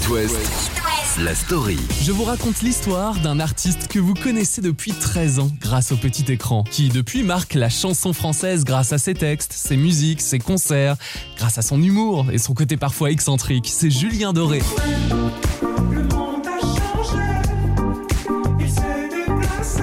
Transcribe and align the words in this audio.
It 0.00 0.08
West, 0.08 0.70
la 1.18 1.34
story. 1.34 1.78
Je 2.02 2.12
vous 2.12 2.24
raconte 2.24 2.62
l'histoire 2.62 3.18
d'un 3.20 3.38
artiste 3.38 3.88
que 3.88 3.98
vous 3.98 4.14
connaissez 4.14 4.62
depuis 4.62 4.92
13 4.92 5.40
ans 5.40 5.50
grâce 5.60 5.92
au 5.92 5.96
petit 5.96 6.30
écran, 6.32 6.64
qui 6.70 6.88
depuis 6.88 7.22
marque 7.22 7.54
la 7.54 7.68
chanson 7.68 8.12
française 8.12 8.64
grâce 8.64 8.92
à 8.92 8.98
ses 8.98 9.14
textes, 9.14 9.52
ses 9.52 9.76
musiques, 9.76 10.22
ses 10.22 10.38
concerts, 10.38 10.96
grâce 11.36 11.58
à 11.58 11.62
son 11.62 11.82
humour 11.82 12.26
et 12.32 12.38
son 12.38 12.54
côté 12.54 12.76
parfois 12.76 13.10
excentrique. 13.10 13.68
C'est 13.70 13.90
Julien 13.90 14.32
Doré. 14.32 14.62
Le 15.90 16.02
monde 16.04 16.46
a 16.46 16.60
changé, 16.60 17.24
il 18.60 18.70
s'est 18.70 19.08
déplacé. 19.10 19.82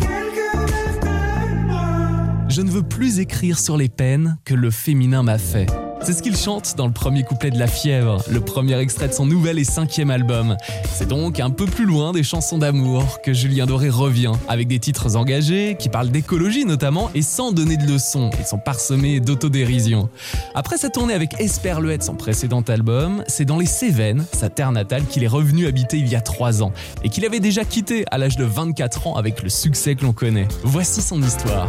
Quelques 0.00 0.70
rêves 0.70 1.00
de 1.00 1.66
moi. 1.66 1.86
Je 2.48 2.62
ne 2.62 2.70
veux 2.70 2.82
plus 2.82 3.20
écrire 3.20 3.58
sur 3.58 3.76
les 3.76 3.88
peines 3.88 4.38
que 4.44 4.54
le 4.54 4.70
féminin 4.70 5.22
m'a 5.22 5.38
fait. 5.38 5.66
C'est 6.00 6.12
ce 6.12 6.22
qu'il 6.22 6.36
chante 6.36 6.74
dans 6.76 6.86
le 6.86 6.92
premier 6.92 7.22
couplet 7.22 7.50
de 7.50 7.58
La 7.58 7.66
Fièvre, 7.66 8.22
le 8.30 8.40
premier 8.40 8.78
extrait 8.78 9.08
de 9.08 9.12
son 9.12 9.26
nouvel 9.26 9.58
et 9.58 9.64
cinquième 9.64 10.10
album. 10.10 10.56
C'est 10.94 11.08
donc 11.08 11.38
un 11.40 11.50
peu 11.50 11.66
plus 11.66 11.84
loin 11.84 12.12
des 12.12 12.22
chansons 12.22 12.58
d'amour 12.58 13.20
que 13.20 13.32
Julien 13.32 13.66
Doré 13.66 13.90
revient, 13.90 14.32
avec 14.48 14.68
des 14.68 14.78
titres 14.78 15.16
engagés, 15.16 15.76
qui 15.78 15.88
parlent 15.88 16.10
d'écologie 16.10 16.64
notamment, 16.64 17.10
et 17.14 17.22
sans 17.22 17.52
donner 17.52 17.76
de 17.76 17.84
leçons, 17.84 18.30
ils 18.38 18.46
sont 18.46 18.58
parsemés 18.58 19.20
d'autodérision. 19.20 20.08
Après 20.54 20.78
sa 20.78 20.88
tournée 20.88 21.14
avec 21.14 21.38
Esperluette, 21.40 22.04
son 22.04 22.14
précédent 22.14 22.62
album, 22.62 23.22
c'est 23.26 23.44
dans 23.44 23.58
les 23.58 23.66
Cévennes, 23.66 24.24
sa 24.32 24.48
terre 24.48 24.72
natale, 24.72 25.04
qu'il 25.04 25.24
est 25.24 25.28
revenu 25.28 25.66
habiter 25.66 25.98
il 25.98 26.08
y 26.08 26.16
a 26.16 26.20
trois 26.20 26.62
ans, 26.62 26.72
et 27.02 27.10
qu'il 27.10 27.26
avait 27.26 27.40
déjà 27.40 27.64
quitté 27.64 28.04
à 28.10 28.18
l'âge 28.18 28.36
de 28.36 28.44
24 28.44 29.08
ans 29.08 29.16
avec 29.16 29.42
le 29.42 29.50
succès 29.50 29.94
que 29.94 30.04
l'on 30.04 30.12
connaît. 30.12 30.48
Voici 30.62 31.02
son 31.02 31.22
histoire. 31.22 31.66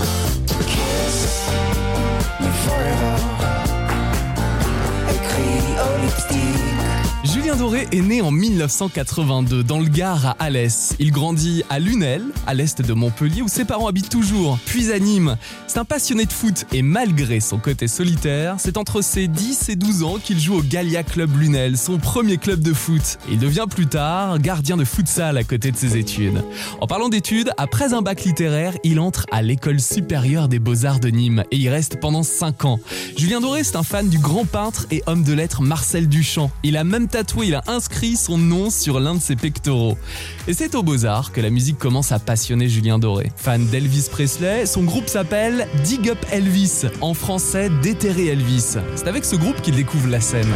Julien 7.49 7.63
Doré 7.63 7.87
est 7.91 8.01
né 8.01 8.21
en 8.21 8.29
1982 8.29 9.63
dans 9.63 9.79
le 9.79 9.87
Gard 9.87 10.23
à 10.23 10.35
Alès. 10.37 10.93
Il 10.99 11.11
grandit 11.11 11.63
à 11.71 11.79
Lunel, 11.79 12.21
à 12.45 12.53
l'est 12.53 12.79
de 12.79 12.93
Montpellier, 12.93 13.41
où 13.41 13.47
ses 13.47 13.65
parents 13.65 13.87
habitent 13.87 14.09
toujours, 14.09 14.59
puis 14.67 14.91
à 14.91 14.99
Nîmes. 14.99 15.35
C'est 15.65 15.79
un 15.79 15.85
passionné 15.85 16.25
de 16.25 16.31
foot 16.31 16.67
et 16.71 16.83
malgré 16.83 17.39
son 17.39 17.57
côté 17.57 17.87
solitaire, 17.87 18.57
c'est 18.59 18.77
entre 18.77 19.01
ses 19.01 19.27
10 19.27 19.69
et 19.69 19.75
12 19.75 20.03
ans 20.03 20.17
qu'il 20.23 20.39
joue 20.39 20.57
au 20.57 20.61
Gallia 20.61 21.01
Club 21.01 21.35
Lunel, 21.39 21.75
son 21.75 21.97
premier 21.97 22.37
club 22.37 22.59
de 22.59 22.71
foot. 22.71 23.17
Il 23.31 23.39
devient 23.39 23.65
plus 23.67 23.87
tard 23.87 24.37
gardien 24.37 24.77
de 24.77 24.85
futsal 24.85 25.35
à 25.35 25.43
côté 25.43 25.71
de 25.71 25.77
ses 25.77 25.97
études. 25.97 26.43
En 26.81 26.85
parlant 26.85 27.09
d'études, 27.09 27.49
après 27.57 27.95
un 27.95 28.03
bac 28.03 28.25
littéraire, 28.25 28.75
il 28.83 28.99
entre 28.99 29.25
à 29.31 29.41
l'école 29.41 29.79
supérieure 29.79 30.49
des 30.49 30.59
beaux-arts 30.59 30.99
de 30.99 31.09
Nîmes 31.09 31.43
et 31.49 31.57
y 31.57 31.67
reste 31.67 31.99
pendant 31.99 32.21
5 32.21 32.65
ans. 32.65 32.79
Julien 33.17 33.41
Doré, 33.41 33.63
c'est 33.63 33.75
un 33.75 33.83
fan 33.83 34.07
du 34.07 34.19
grand 34.19 34.45
peintre 34.45 34.85
et 34.91 35.01
homme 35.07 35.23
de 35.23 35.33
lettres 35.33 35.63
Marcel 35.63 36.07
Duchamp. 36.07 36.51
Il 36.61 36.77
a 36.77 36.83
même 36.83 37.07
tatoué, 37.07 37.38
il 37.43 37.55
a 37.55 37.63
inscrit 37.67 38.15
son 38.15 38.37
nom 38.37 38.69
sur 38.69 38.99
l'un 38.99 39.15
de 39.15 39.21
ses 39.21 39.35
pectoraux. 39.35 39.97
Et 40.47 40.53
c'est 40.53 40.75
aux 40.75 40.83
Beaux-Arts 40.83 41.31
que 41.31 41.41
la 41.41 41.49
musique 41.49 41.77
commence 41.77 42.11
à 42.11 42.19
passionner 42.19 42.67
Julien 42.67 42.99
Doré. 42.99 43.31
Fan 43.35 43.65
d'Elvis 43.67 44.07
Presley, 44.11 44.65
son 44.65 44.83
groupe 44.83 45.07
s'appelle 45.07 45.67
Dig 45.83 46.09
Up 46.09 46.19
Elvis, 46.31 46.85
en 47.01 47.13
français 47.13 47.69
Déterrer 47.81 48.27
Elvis. 48.27 48.75
C'est 48.95 49.07
avec 49.07 49.25
ce 49.25 49.35
groupe 49.35 49.61
qu'il 49.61 49.75
découvre 49.75 50.07
la 50.09 50.21
scène. 50.21 50.49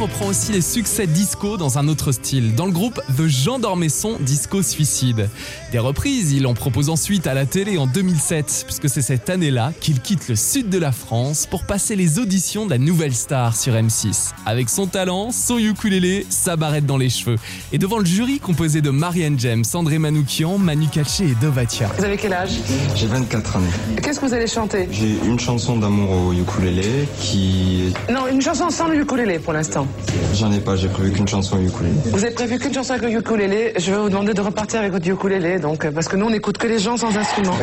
Reprend 0.00 0.28
aussi 0.28 0.52
les 0.52 0.62
succès 0.62 1.06
disco 1.06 1.58
dans 1.58 1.76
un 1.76 1.86
autre 1.86 2.10
style, 2.10 2.54
dans 2.54 2.64
le 2.64 2.72
groupe 2.72 3.02
The 3.18 3.26
Jean 3.26 3.58
Dormesson 3.58 4.16
Disco 4.20 4.62
Suicide. 4.62 5.28
Des 5.72 5.78
reprises, 5.78 6.32
il 6.32 6.46
en 6.46 6.54
propose 6.54 6.88
ensuite 6.88 7.26
à 7.26 7.34
la 7.34 7.44
télé 7.44 7.76
en 7.76 7.86
2007, 7.86 8.64
puisque 8.64 8.88
c'est 8.88 9.02
cette 9.02 9.28
année-là 9.28 9.74
qu'il 9.78 10.00
quitte 10.00 10.26
le 10.30 10.36
sud 10.36 10.70
de 10.70 10.78
la 10.78 10.90
France 10.90 11.46
pour 11.50 11.64
passer 11.64 11.96
les 11.96 12.18
auditions 12.18 12.64
de 12.64 12.70
la 12.70 12.78
nouvelle 12.78 13.14
star 13.14 13.54
sur 13.54 13.74
M6. 13.74 14.30
Avec 14.46 14.70
son 14.70 14.86
talent, 14.86 15.32
son 15.32 15.58
ukulélé, 15.58 16.26
sa 16.30 16.56
barrette 16.56 16.86
dans 16.86 16.96
les 16.96 17.10
cheveux. 17.10 17.36
Et 17.70 17.76
devant 17.76 17.98
le 17.98 18.06
jury 18.06 18.38
composé 18.38 18.80
de 18.80 18.88
Marianne 18.88 19.38
James, 19.38 19.64
André 19.74 19.98
Manoukian, 19.98 20.56
Manu 20.56 20.86
Katché 20.88 21.24
et 21.24 21.34
Dovatia. 21.42 21.90
Vous 21.98 22.04
avez 22.04 22.16
quel 22.16 22.32
âge? 22.32 22.52
J'ai 22.96 23.06
24 23.06 23.56
ans. 23.56 23.60
Qu'est-ce 24.02 24.18
que 24.18 24.24
vous 24.24 24.34
allez 24.34 24.46
chanter? 24.46 24.88
J'ai 24.90 25.18
une 25.26 25.38
chanson 25.38 25.76
d'amour 25.76 26.10
au 26.10 26.32
ukulélé 26.32 27.06
qui... 27.20 27.92
Non, 28.10 28.28
une 28.28 28.40
chanson 28.40 28.70
sans 28.70 28.88
le 28.88 28.98
ukulélé 28.98 29.38
pour 29.38 29.52
l'instant. 29.52 29.86
J'en 30.34 30.50
ai 30.52 30.60
pas, 30.60 30.76
j'ai 30.76 30.88
prévu 30.88 31.12
qu'une 31.12 31.28
chanson 31.28 31.56
au 31.56 31.60
ukulélé. 31.60 31.94
Vous 32.06 32.24
avez 32.24 32.34
prévu 32.34 32.58
qu'une 32.58 32.72
chanson 32.72 32.92
avec 32.94 33.04
le 33.10 33.18
ukulélé. 33.18 33.72
Je 33.78 33.92
vais 33.92 33.98
vous 33.98 34.08
demander 34.08 34.34
de 34.34 34.40
repartir 34.40 34.80
avec 34.80 34.92
votre 34.92 35.08
ukulélé, 35.08 35.58
donc 35.58 35.84
euh, 35.84 35.90
parce 35.92 36.08
que 36.08 36.16
nous 36.16 36.26
on 36.26 36.30
n'écoute 36.30 36.58
que 36.58 36.66
les 36.66 36.78
gens 36.78 36.96
sans 36.96 37.16
instrument. 37.16 37.54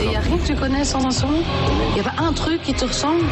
Il 0.00 0.08
n'y 0.08 0.16
a 0.16 0.20
rien 0.20 0.38
que 0.38 0.46
tu 0.46 0.54
connais 0.54 0.84
sans 0.84 1.04
instrument? 1.04 1.38
Il 1.90 2.02
n'y 2.02 2.08
a 2.08 2.10
pas 2.10 2.22
un 2.22 2.32
truc 2.32 2.62
qui 2.62 2.74
te 2.74 2.84
ressemble? 2.84 3.24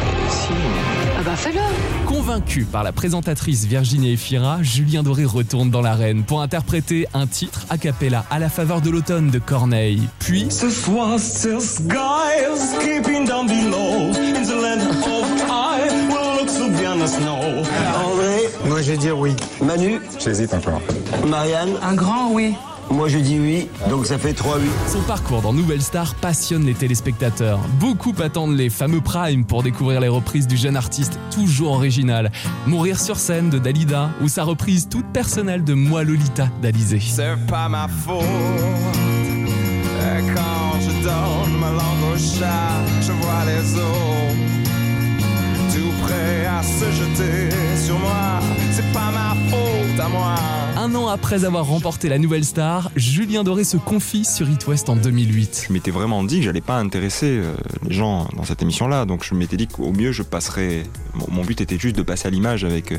Ah 1.17 1.21
bah 1.23 1.35
fais-le. 1.35 1.59
Convaincu 2.07 2.65
par 2.65 2.83
la 2.83 2.91
présentatrice 2.91 3.65
Virginie 3.65 4.13
Efira, 4.13 4.57
Julien 4.61 5.03
Doré 5.03 5.25
retourne 5.25 5.69
dans 5.69 5.81
l'arène 5.81 6.23
pour 6.23 6.41
interpréter 6.41 7.07
un 7.13 7.27
titre 7.27 7.61
a 7.69 7.77
cappella 7.77 8.25
à 8.29 8.39
la 8.39 8.49
faveur 8.49 8.81
de 8.81 8.89
l'automne 8.89 9.29
de 9.29 9.39
Corneille. 9.39 10.01
Puis, 10.19 10.47
The 10.47 10.69
swastika 10.69 11.59
sky 11.59 12.42
vais 18.93 18.99
dire 18.99 19.17
oui. 19.17 19.35
Manu, 19.61 19.99
J'hésite 20.23 20.53
encore. 20.53 20.81
Marianne, 21.27 21.71
Un 21.81 21.95
grand 21.95 22.31
oui. 22.31 22.53
moi 22.91 23.07
je 23.07 23.17
dis 23.17 23.39
oui, 23.39 23.67
donc 23.89 24.05
ça 24.05 24.19
fait 24.19 24.33
3 24.33 24.57
oui. 24.57 24.69
son 24.87 25.01
parcours 25.01 25.41
dans 25.41 25.51
Nouvelle 25.53 25.81
Star 25.81 26.13
passionne 26.15 26.63
les 26.65 26.75
téléspectateurs. 26.75 27.59
Beaucoup 27.79 28.13
attendent 28.21 28.55
les 28.55 28.69
fameux 28.69 29.01
Prime 29.01 29.45
pour 29.45 29.63
découvrir 29.63 29.99
les 29.99 30.09
reprises 30.09 30.45
du 30.47 30.57
jeune 30.57 30.75
artiste 30.77 31.17
toujours 31.33 31.71
original. 31.73 32.31
Mourir 32.67 32.99
sur 32.99 33.17
scène 33.17 33.49
de 33.49 33.57
Dalida 33.57 34.11
ou 34.21 34.27
sa 34.27 34.43
reprise 34.43 34.87
toute 34.89 35.07
personnelle 35.07 35.63
de 35.63 35.73
Moi 35.73 36.03
Lolita 36.03 36.49
d'Alizé. 36.61 36.99
C'est 36.99 37.35
pas 37.47 37.67
ma 37.69 37.87
faute. 37.87 38.21
Et 38.23 40.21
quand 40.35 40.79
je 40.81 41.03
donne 41.03 41.59
ma 41.59 41.71
langue 41.71 42.13
au 42.13 42.17
chat, 42.17 42.81
je 43.01 43.11
vois 43.11 43.43
les 43.47 43.75
eaux 43.79 44.62
se 46.63 46.91
jeter 46.91 47.49
sur 47.85 47.97
moi. 47.99 48.39
C'est 48.71 48.91
pas 48.93 49.11
ma 49.11 49.35
faute 49.49 49.99
à 49.99 50.07
moi. 50.09 50.35
Un 50.77 50.95
an 50.95 51.07
après 51.07 51.45
avoir 51.45 51.65
remporté 51.65 52.09
la 52.09 52.17
Nouvelle 52.17 52.43
Star, 52.43 52.91
Julien 52.95 53.43
Doré 53.43 53.63
se 53.63 53.77
confie 53.77 54.25
sur 54.25 54.49
It 54.49 54.65
West 54.67 54.89
en 54.89 54.95
2008. 54.95 55.65
je 55.67 55.73
m'étais 55.73 55.91
vraiment 55.91 56.23
dit 56.23 56.39
que 56.39 56.45
j'allais 56.45 56.61
pas 56.61 56.77
intéresser 56.77 57.27
euh, 57.27 57.53
les 57.87 57.93
gens 57.93 58.27
dans 58.35 58.43
cette 58.43 58.61
émission-là. 58.61 59.05
Donc 59.05 59.23
je 59.23 59.33
m'étais 59.35 59.55
dit 59.57 59.67
qu'au 59.67 59.91
mieux 59.91 60.11
je 60.11 60.23
passerais. 60.23 60.83
Mon, 61.13 61.27
mon 61.29 61.41
but 61.43 61.61
était 61.61 61.77
juste 61.77 61.95
de 61.95 62.01
passer 62.01 62.27
à 62.27 62.31
l'image 62.31 62.63
avec, 62.65 62.91
euh, 62.91 62.97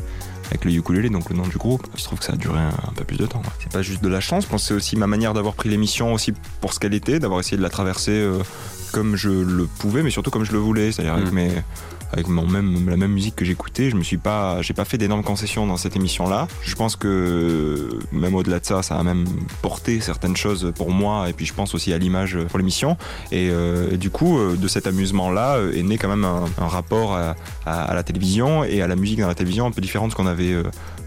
avec 0.50 0.64
le 0.64 0.72
ukulélé, 0.72 1.10
donc 1.10 1.28
le 1.30 1.36
nom 1.36 1.46
du 1.46 1.58
groupe. 1.58 1.86
Je 1.96 2.04
trouve 2.04 2.18
que 2.20 2.24
ça 2.24 2.34
a 2.34 2.36
duré 2.36 2.60
un, 2.60 2.68
un 2.68 2.92
peu 2.94 3.04
plus 3.04 3.16
de 3.18 3.26
temps. 3.26 3.40
ouais. 3.40 3.50
C'est 3.60 3.72
pas 3.72 3.82
juste 3.82 4.02
de 4.02 4.08
la 4.08 4.20
chance, 4.20 4.44
je 4.44 4.48
pense 4.48 4.62
que 4.62 4.68
c'est 4.68 4.74
aussi 4.74 4.96
ma 4.96 5.06
manière 5.06 5.34
d'avoir 5.34 5.54
pris 5.54 5.68
l'émission 5.68 6.12
aussi 6.14 6.32
pour 6.60 6.72
ce 6.72 6.78
qu'elle 6.80 6.94
était, 6.94 7.18
d'avoir 7.18 7.40
essayé 7.40 7.56
de 7.56 7.62
la 7.62 7.70
traverser 7.70 8.12
euh, 8.12 8.38
comme 8.92 9.16
je 9.16 9.28
le 9.30 9.64
pouvais, 9.66 10.02
mais 10.02 10.10
surtout 10.10 10.30
comme 10.30 10.44
je 10.44 10.52
le 10.52 10.58
voulais, 10.58 10.92
c'est-à-dire 10.92 11.14
avec 11.14 11.32
Mm. 11.32 11.34
mes 11.34 11.50
avec 12.14 12.28
la 12.28 12.96
même 12.96 13.12
musique 13.12 13.34
que 13.34 13.44
j'écoutais, 13.44 13.90
je 13.90 13.96
me 13.96 14.04
suis 14.04 14.18
pas, 14.18 14.62
j'ai 14.62 14.72
pas 14.72 14.84
fait 14.84 14.98
d'énormes 14.98 15.24
concessions 15.24 15.66
dans 15.66 15.76
cette 15.76 15.96
émission-là. 15.96 16.46
Je 16.62 16.74
pense 16.76 16.94
que 16.94 17.98
même 18.12 18.34
au-delà 18.34 18.60
de 18.60 18.64
ça, 18.64 18.82
ça 18.82 18.96
a 18.96 19.02
même 19.02 19.24
porté 19.62 20.00
certaines 20.00 20.36
choses 20.36 20.72
pour 20.76 20.90
moi 20.90 21.28
et 21.28 21.32
puis 21.32 21.44
je 21.44 21.52
pense 21.52 21.74
aussi 21.74 21.92
à 21.92 21.98
l'image 21.98 22.38
pour 22.48 22.58
l'émission. 22.58 22.96
Et, 23.32 23.48
euh, 23.50 23.96
du 23.96 24.10
coup, 24.10 24.38
euh, 24.38 24.56
de 24.56 24.68
cet 24.68 24.86
amusement-là 24.86 25.56
euh, 25.56 25.76
est 25.76 25.82
né 25.82 25.98
quand 25.98 26.08
même 26.08 26.24
un, 26.24 26.68
rapport 26.68 27.16
à, 27.16 27.34
la 27.66 28.02
télévision 28.02 28.64
et 28.64 28.80
à 28.80 28.86
la 28.86 28.96
musique 28.96 29.20
dans 29.20 29.28
la 29.28 29.34
télévision 29.34 29.66
un 29.66 29.70
peu 29.70 29.80
différent 29.80 30.06
de 30.06 30.12
ce 30.12 30.16
qu'on 30.16 30.26
avait, 30.26 30.54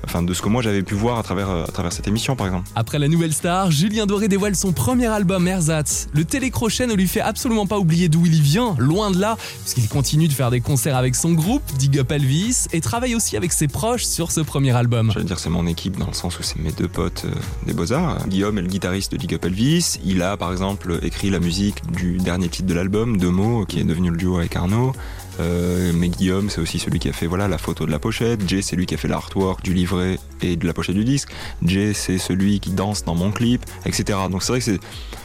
enfin 0.03 0.23
de 0.23 0.33
ce 0.33 0.41
que 0.41 0.49
moi 0.49 0.61
j'avais 0.61 0.83
pu 0.83 0.95
voir 0.95 1.17
à 1.17 1.23
travers, 1.23 1.49
euh, 1.49 1.63
à 1.63 1.71
travers 1.71 1.93
cette 1.93 2.07
émission 2.07 2.35
par 2.35 2.47
exemple. 2.47 2.69
Après 2.75 2.99
la 2.99 3.07
Nouvelle 3.07 3.33
Star, 3.33 3.71
Julien 3.71 4.05
Doré 4.05 4.27
dévoile 4.27 4.55
son 4.55 4.71
premier 4.71 5.07
album 5.07 5.47
Ersatz. 5.47 6.07
Le 6.13 6.25
télécrochet 6.25 6.87
ne 6.87 6.93
lui 6.93 7.07
fait 7.07 7.21
absolument 7.21 7.67
pas 7.67 7.79
oublier 7.79 8.09
d'où 8.09 8.25
il 8.25 8.41
vient, 8.41 8.75
loin 8.77 9.11
de 9.11 9.19
là, 9.19 9.37
puisqu'il 9.63 9.87
continue 9.87 10.27
de 10.27 10.33
faire 10.33 10.51
des 10.51 10.61
concerts 10.61 10.95
avec 10.95 11.15
son 11.15 11.33
groupe, 11.33 11.63
Dig 11.77 11.99
Up 11.99 12.11
Elvis, 12.11 12.67
et 12.73 12.81
travaille 12.81 13.15
aussi 13.15 13.37
avec 13.37 13.51
ses 13.53 13.67
proches 13.67 14.05
sur 14.05 14.31
ce 14.31 14.41
premier 14.41 14.75
album. 14.75 15.11
J'allais 15.13 15.25
dire 15.25 15.39
c'est 15.39 15.49
mon 15.49 15.67
équipe 15.67 15.97
dans 15.97 16.07
le 16.07 16.13
sens 16.13 16.39
où 16.39 16.43
c'est 16.43 16.59
mes 16.59 16.71
deux 16.71 16.87
potes 16.87 17.23
euh, 17.25 17.31
des 17.65 17.73
Beaux-Arts. 17.73 18.27
Guillaume 18.27 18.57
est 18.57 18.61
le 18.63 18.67
guitariste 18.67 19.11
de 19.11 19.17
Dig 19.17 19.33
Up 19.33 19.45
Elvis. 19.45 19.99
Il 20.05 20.21
a 20.21 20.37
par 20.37 20.51
exemple 20.51 20.99
écrit 21.01 21.29
la 21.29 21.39
musique 21.39 21.81
du 21.91 22.17
dernier 22.17 22.49
titre 22.49 22.67
de 22.67 22.73
l'album, 22.73 23.17
Deux 23.17 23.31
mots, 23.31 23.65
qui 23.65 23.79
est 23.79 23.83
devenu 23.83 24.11
le 24.11 24.17
duo 24.17 24.37
avec 24.37 24.55
Arnaud. 24.55 24.93
Euh, 25.39 25.91
mais 25.95 26.09
Guillaume, 26.09 26.49
c'est 26.49 26.61
aussi 26.61 26.79
celui 26.79 26.99
qui 26.99 27.09
a 27.09 27.13
fait 27.13 27.27
voilà 27.27 27.47
la 27.47 27.57
photo 27.57 27.85
de 27.85 27.91
la 27.91 27.99
pochette. 27.99 28.47
Jay, 28.47 28.61
c'est 28.61 28.75
lui 28.75 28.85
qui 28.85 28.95
a 28.95 28.97
fait 28.97 29.07
l'artwork 29.07 29.63
du 29.63 29.73
livret 29.73 30.19
et 30.41 30.55
de 30.55 30.65
la 30.65 30.73
pochette 30.73 30.95
du 30.95 31.03
disque. 31.03 31.29
Jay, 31.63 31.93
c'est 31.93 32.17
celui 32.17 32.59
qui 32.59 32.71
danse 32.71 33.03
dans 33.03 33.15
mon 33.15 33.31
clip, 33.31 33.65
etc. 33.85 34.19
Donc 34.29 34.43
c'est 34.43 34.51
vrai 34.51 34.59
que 34.59 34.65
c'est. 34.65 34.79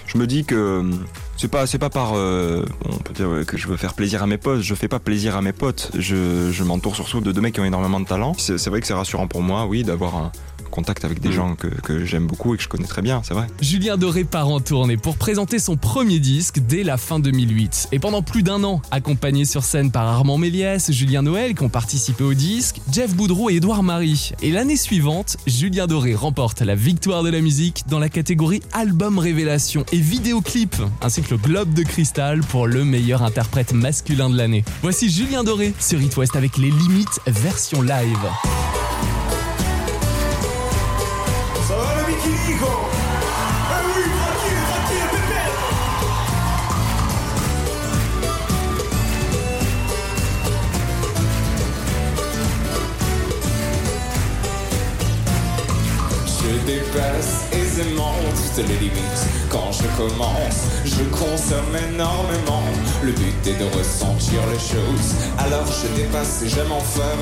Je 0.06 0.18
me 0.18 0.26
dis 0.26 0.44
que 0.44 0.54
euh, 0.54 0.90
c'est 1.38 1.48
pas 1.48 1.66
pas 1.66 1.90
par 1.90 2.12
euh, 2.14 2.64
on 2.84 2.98
peut 2.98 3.14
dire 3.14 3.46
que 3.46 3.56
je 3.56 3.66
veux 3.66 3.76
faire 3.76 3.94
plaisir 3.94 4.22
à 4.22 4.26
mes 4.26 4.38
potes. 4.38 4.60
Je 4.60 4.74
fais 4.74 4.88
pas 4.88 4.98
plaisir 4.98 5.36
à 5.36 5.42
mes 5.42 5.52
potes. 5.52 5.90
Je, 5.98 6.50
je 6.52 6.64
m'entoure 6.64 6.94
surtout 6.94 7.20
de 7.20 7.32
deux 7.32 7.40
mecs 7.40 7.54
qui 7.54 7.60
ont 7.60 7.64
énormément 7.64 8.00
de 8.00 8.06
talent. 8.06 8.34
C'est 8.36 8.58
c'est 8.58 8.70
vrai 8.70 8.80
que 8.80 8.86
c'est 8.86 8.94
rassurant 8.94 9.26
pour 9.26 9.42
moi, 9.42 9.66
oui, 9.66 9.84
d'avoir 9.84 10.16
un 10.16 10.32
contact 10.72 11.04
avec 11.04 11.20
des 11.20 11.30
gens 11.30 11.54
que, 11.54 11.68
que 11.68 12.04
j'aime 12.04 12.26
beaucoup 12.26 12.54
et 12.54 12.56
que 12.56 12.62
je 12.62 12.68
connais 12.68 12.86
très 12.86 13.02
bien, 13.02 13.22
c'est 13.24 13.34
vrai. 13.34 13.46
Julien 13.60 13.96
Doré 13.96 14.24
part 14.24 14.48
en 14.48 14.58
tournée 14.58 14.96
pour 14.96 15.16
présenter 15.16 15.60
son 15.60 15.76
premier 15.76 16.18
disque 16.18 16.58
dès 16.58 16.82
la 16.82 16.96
fin 16.96 17.20
2008. 17.20 17.88
Et 17.92 17.98
pendant 18.00 18.22
plus 18.22 18.42
d'un 18.42 18.64
an, 18.64 18.82
accompagné 18.90 19.44
sur 19.44 19.62
scène 19.62 19.92
par 19.92 20.08
Armand 20.08 20.38
Méliès, 20.38 20.90
Julien 20.90 21.22
Noël 21.22 21.54
qui 21.54 21.62
ont 21.62 21.68
participé 21.68 22.24
au 22.24 22.34
disque, 22.34 22.80
Jeff 22.90 23.14
Boudreau 23.14 23.50
et 23.50 23.56
Édouard 23.56 23.82
Marie. 23.82 24.32
Et 24.42 24.50
l'année 24.50 24.76
suivante, 24.76 25.36
Julien 25.46 25.86
Doré 25.86 26.14
remporte 26.14 26.62
la 26.62 26.74
victoire 26.74 27.22
de 27.22 27.30
la 27.30 27.40
musique 27.40 27.84
dans 27.88 27.98
la 27.98 28.08
catégorie 28.08 28.62
Album 28.72 29.18
Révélation 29.18 29.84
et 29.92 29.98
Vidéoclip, 29.98 30.74
ainsi 31.02 31.22
que 31.22 31.30
le 31.30 31.36
Globe 31.36 31.74
de 31.74 31.82
Cristal 31.82 32.40
pour 32.40 32.66
le 32.66 32.84
meilleur 32.84 33.22
interprète 33.22 33.72
masculin 33.72 34.30
de 34.30 34.36
l'année. 34.36 34.64
Voici 34.82 35.10
Julien 35.10 35.44
Doré 35.44 35.74
sur 35.78 36.00
It 36.00 36.16
West 36.16 36.34
avec 36.34 36.56
les 36.56 36.70
limites 36.70 37.20
version 37.26 37.82
live. 37.82 38.18
Je 56.42 56.58
dépasse 56.66 57.46
aisément 57.52 58.14
toutes 58.36 58.68
les 58.68 58.76
limites. 58.76 59.26
Quand 59.48 59.72
je 59.72 59.84
commence, 59.96 60.68
je 60.84 61.02
consomme 61.04 61.76
énormément. 61.90 62.62
Le 63.02 63.12
but 63.12 63.46
est 63.46 63.58
de 63.58 63.76
ressentir 63.76 64.40
les 64.52 64.58
choses. 64.58 65.14
Alors 65.38 65.66
je 65.66 65.88
dépasse 66.00 66.42
et 66.42 66.48
j'aime 66.48 66.72
en 66.72 66.80
faire 66.80 67.18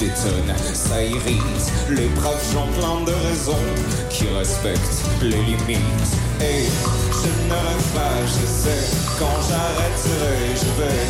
Des 0.00 0.06
tonnes, 0.06 0.54
ça 0.72 1.02
irrite. 1.02 1.72
Les 1.90 2.08
braves 2.08 2.42
gens 2.54 2.66
plein 2.78 3.04
de 3.04 3.12
raisons 3.28 3.52
Qui 4.08 4.28
respectent 4.28 5.04
les 5.20 5.36
limites. 5.36 6.12
Et 6.40 6.64
je 7.12 7.28
ne 7.28 7.52
rêve 7.52 7.86
pas, 7.92 8.16
je 8.24 8.46
sais 8.46 8.96
Quand 9.18 9.36
j'arrêterai, 9.46 10.56
je 10.56 10.70
vais 10.80 11.04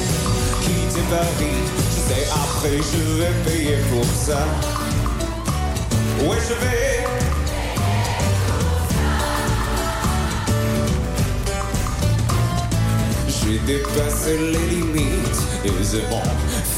quitter 0.65 1.07
Paris. 1.09 1.61
Je 1.95 2.15
sais 2.15 2.27
après 2.35 2.79
je 2.79 3.13
vais 3.21 3.51
payer 3.51 3.77
pour 3.93 4.05
ça. 4.05 4.45
Ouais 6.27 6.39
je 6.49 6.55
vais. 6.55 7.05
J'ai 13.29 13.59
dépassé 13.61 14.37
les 14.37 14.75
limites. 14.75 15.51
Aisément, 15.65 16.23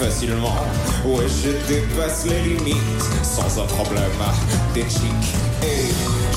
facilement. 0.03 0.57
Ouais, 1.05 1.27
je 1.29 1.51
dépasse 1.73 2.25
les 2.27 2.41
limites 2.41 3.07
sans 3.23 3.63
un 3.63 3.67
problème. 3.67 4.21
Des 4.75 4.83
chics 4.83 5.31
et 5.63 5.87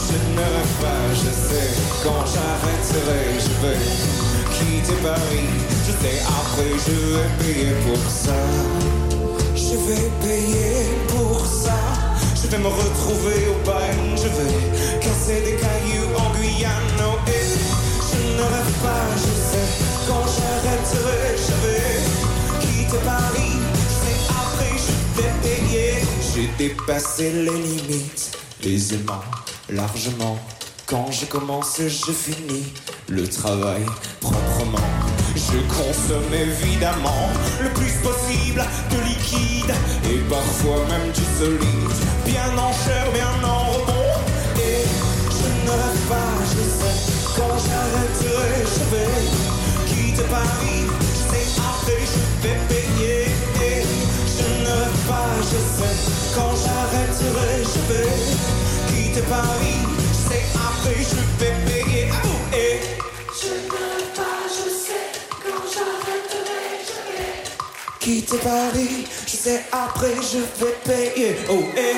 je 0.08 0.18
ne 0.36 0.46
rêve 0.56 0.74
pas, 0.82 1.06
je 1.14 1.32
sais. 1.48 1.72
Quand 2.04 2.24
j'arrêterai, 2.34 3.24
je 3.46 3.54
vais 3.62 3.82
quitter 4.56 4.98
Paris. 5.02 5.50
Je 5.88 5.92
sais, 5.92 6.18
après, 6.40 6.72
je 6.86 6.96
vais 7.14 7.30
payer 7.42 7.74
pour 7.86 8.04
ça. 8.10 8.40
Je 9.56 9.76
vais 9.86 10.10
payer 10.22 10.76
pour 11.08 11.40
ça. 11.46 11.80
Je 12.42 12.48
vais 12.48 12.60
me 12.60 12.68
retrouver 12.68 13.40
au 13.54 13.66
bain. 13.66 13.96
Je 14.16 14.30
vais 14.38 15.00
casser 15.00 15.42
des 15.42 15.56
cailloux 15.64 16.10
en 16.18 16.30
Guyane. 16.38 17.02
Et 17.28 17.48
je 18.10 18.18
ne 18.38 18.44
rêve 18.44 18.74
pas, 18.84 19.06
je 19.24 19.34
sais. 19.50 19.68
Quand 20.08 20.26
j'arrêterai, 20.36 21.36
je 21.48 21.54
vais 21.66 22.25
Je 22.96 23.92
sais, 23.92 24.20
après, 24.30 24.74
je 24.78 25.22
vais 25.22 25.34
payer. 25.44 25.94
J'ai 26.34 26.48
dépassé 26.58 27.32
les 27.32 27.52
limites 27.52 28.38
aisément, 28.64 29.22
largement. 29.70 30.40
Quand 30.86 31.12
je 31.12 31.26
commence, 31.26 31.82
je 31.82 32.12
finis 32.12 32.72
le 33.10 33.28
travail 33.28 33.86
proprement. 34.22 34.78
Je 35.36 35.58
consomme 35.68 36.34
évidemment 36.34 37.28
le 37.62 37.70
plus 37.72 37.92
possible 38.02 38.64
de 38.92 38.98
liquide 39.10 39.74
et 40.10 40.20
parfois 40.30 40.86
même 40.88 41.12
du 41.12 41.26
solide. 41.38 41.92
Bien 42.26 42.58
en 42.58 42.72
chair, 42.72 43.12
bien 43.14 43.34
en 43.44 43.72
rebond. 43.72 44.14
Et 44.58 44.86
je 45.30 45.66
ne 45.66 45.72
rêve 45.72 46.04
pas, 46.08 46.32
je 46.52 46.64
sais. 46.80 46.98
Quand 47.36 47.58
j'arrêterai, 47.66 48.64
je 48.64 48.84
vais 48.96 49.16
quitter 49.88 50.24
Paris. 50.30 50.86
Sais, 51.30 51.48
après, 51.60 52.00
je 52.02 52.25
vais 52.46 53.84
je 54.38 54.48
ne 54.62 54.66
rêve 54.66 55.02
pas, 55.08 55.30
je 55.42 55.60
sais. 55.76 55.96
Quand 56.36 56.54
j'arrêterai, 56.64 57.64
je 57.64 57.80
vais 57.94 58.12
quitter 58.90 59.22
Paris. 59.22 59.82
Je 60.10 60.16
sais, 60.30 60.44
après, 60.56 61.00
je 61.12 61.22
vais 61.40 61.56
payer. 61.70 62.06
Oh, 62.24 62.56
et 62.56 62.80
quitter 68.00 68.38
Paris. 68.38 69.08
Je 69.28 69.36
sais, 69.36 69.62
après, 69.72 70.16
je 70.32 70.40
vais 70.64 70.76
payer. 70.86 71.36
Oh, 71.50 71.64
et 71.78 71.98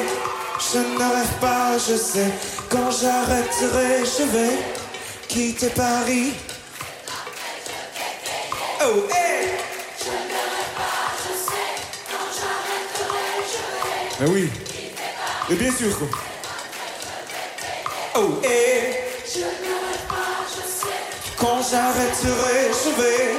je 0.72 0.80
ne 0.80 0.98
rêve 0.98 1.34
pas, 1.42 1.78
je 1.78 1.96
sais. 1.96 2.32
Quand 2.70 2.92
j'arrêterai, 2.92 4.06
je 4.06 4.24
vais 4.24 4.58
quitter 5.28 5.70
Paris. 5.70 6.34
Oh, 8.82 9.04
hey! 9.12 9.67
Mais 14.20 14.28
oui. 14.30 14.50
Mais 15.50 15.56
bien 15.56 15.72
sûr. 15.72 15.98
quoi. 16.00 16.08
Oh, 18.16 18.40
hey! 18.44 18.96
Quand 21.38 21.62
j'arrêterai, 21.70 22.72
je 22.84 23.02
vais 23.02 23.36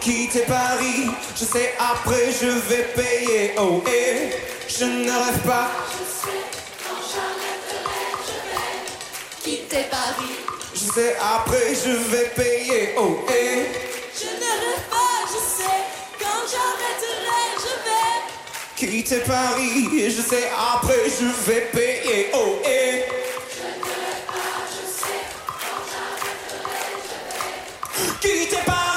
quitter 0.00 0.42
Paris. 0.42 1.10
Je 1.34 1.44
sais, 1.44 1.74
après, 1.78 2.30
je 2.40 2.46
vais 2.46 2.84
payer. 2.94 3.54
Oh, 3.58 3.82
et 3.88 4.30
je 4.68 4.84
ne 4.84 5.10
rêve 5.10 5.42
pas. 5.44 5.70
Quitter 9.42 9.84
Paris, 9.90 10.36
Je 10.72 10.92
sais, 10.92 11.16
après, 11.20 11.74
je 11.74 11.90
vais 11.90 12.28
payer. 12.36 12.94
Oh, 12.96 13.18
et 13.28 13.66
je 14.14 14.26
ne 14.26 14.50
rêve 14.62 14.84
pas, 14.88 15.26
je 15.26 15.62
sais. 15.62 15.78
Quand 16.20 16.42
j'arrêterai, 16.48 17.42
je 17.58 17.90
vais. 17.90 18.31
Quitter 18.86 19.20
Paris. 19.20 19.88
Et 19.96 20.10
je 20.10 20.22
sais, 20.22 20.50
après, 20.74 21.04
je 21.08 21.50
vais 21.50 21.68
payer. 21.72 22.30
Oh, 22.34 22.58
et 22.66 23.04
quitter 28.20 28.56
Paris. 28.66 28.91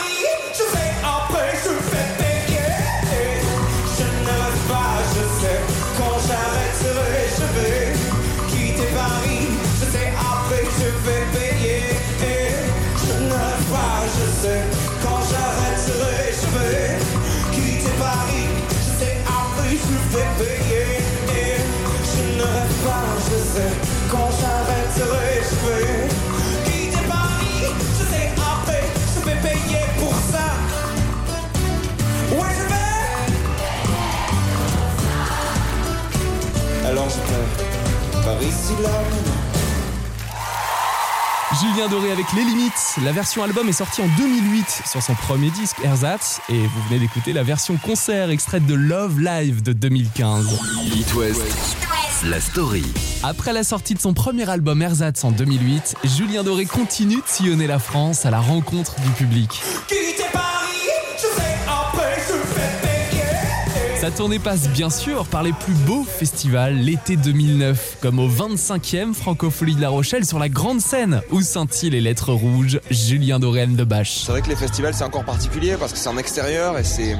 Julien 41.61 41.87
Doré 41.87 42.11
avec 42.11 42.25
Les 42.33 42.43
Limites. 42.43 42.95
La 43.03 43.11
version 43.11 43.43
album 43.43 43.69
est 43.69 43.73
sortie 43.73 44.01
en 44.01 44.07
2008 44.17 44.83
sur 44.89 45.01
son 45.01 45.15
premier 45.15 45.49
disque 45.51 45.77
Ersatz 45.83 46.41
et 46.49 46.59
vous 46.59 46.81
venez 46.89 46.99
d'écouter 46.99 47.33
la 47.33 47.43
version 47.43 47.77
concert 47.77 48.29
extraite 48.29 48.65
de 48.65 48.73
Love 48.73 49.19
Live 49.19 49.63
de 49.63 49.73
2015. 49.73 50.59
It 50.95 51.13
West, 51.15 51.41
la 52.25 52.39
story. 52.41 52.83
Après 53.23 53.53
la 53.53 53.63
sortie 53.63 53.93
de 53.93 53.99
son 53.99 54.13
premier 54.13 54.49
album 54.49 54.81
Ersatz 54.81 55.23
en 55.23 55.31
2008, 55.31 55.95
Julien 56.03 56.43
Doré 56.43 56.65
continue 56.65 57.17
de 57.17 57.27
sillonner 57.27 57.67
la 57.67 57.79
France 57.79 58.25
à 58.25 58.31
la 58.31 58.39
rencontre 58.39 58.95
du 59.01 59.09
public. 59.11 59.61
Sa 64.05 64.11
tournée 64.11 64.37
passe 64.37 64.69
bien 64.69 64.91
sûr 64.91 65.25
par 65.25 65.41
les 65.41 65.51
plus 65.51 65.73
beaux 65.73 66.03
festivals 66.03 66.75
l'été 66.75 67.17
2009, 67.17 67.97
comme 68.01 68.19
au 68.19 68.29
25e 68.29 69.15
Francophonie 69.15 69.73
de 69.73 69.81
La 69.81 69.89
Rochelle 69.89 70.27
sur 70.27 70.37
la 70.37 70.47
grande 70.47 70.79
scène 70.79 71.23
où 71.31 71.41
scintillent 71.41 71.89
les 71.89 72.01
lettres 72.01 72.31
rouges 72.31 72.79
Julien 72.91 73.39
Doré 73.39 73.63
and 73.63 73.69
de 73.69 73.83
Bâche. 73.83 74.19
C'est 74.23 74.31
vrai 74.31 74.43
que 74.43 74.49
les 74.49 74.55
festivals 74.55 74.93
c'est 74.93 75.03
encore 75.03 75.25
particulier 75.25 75.75
parce 75.79 75.91
que 75.91 75.97
c'est 75.97 76.09
en 76.09 76.19
extérieur 76.19 76.77
et 76.77 76.83
c'est 76.83 77.17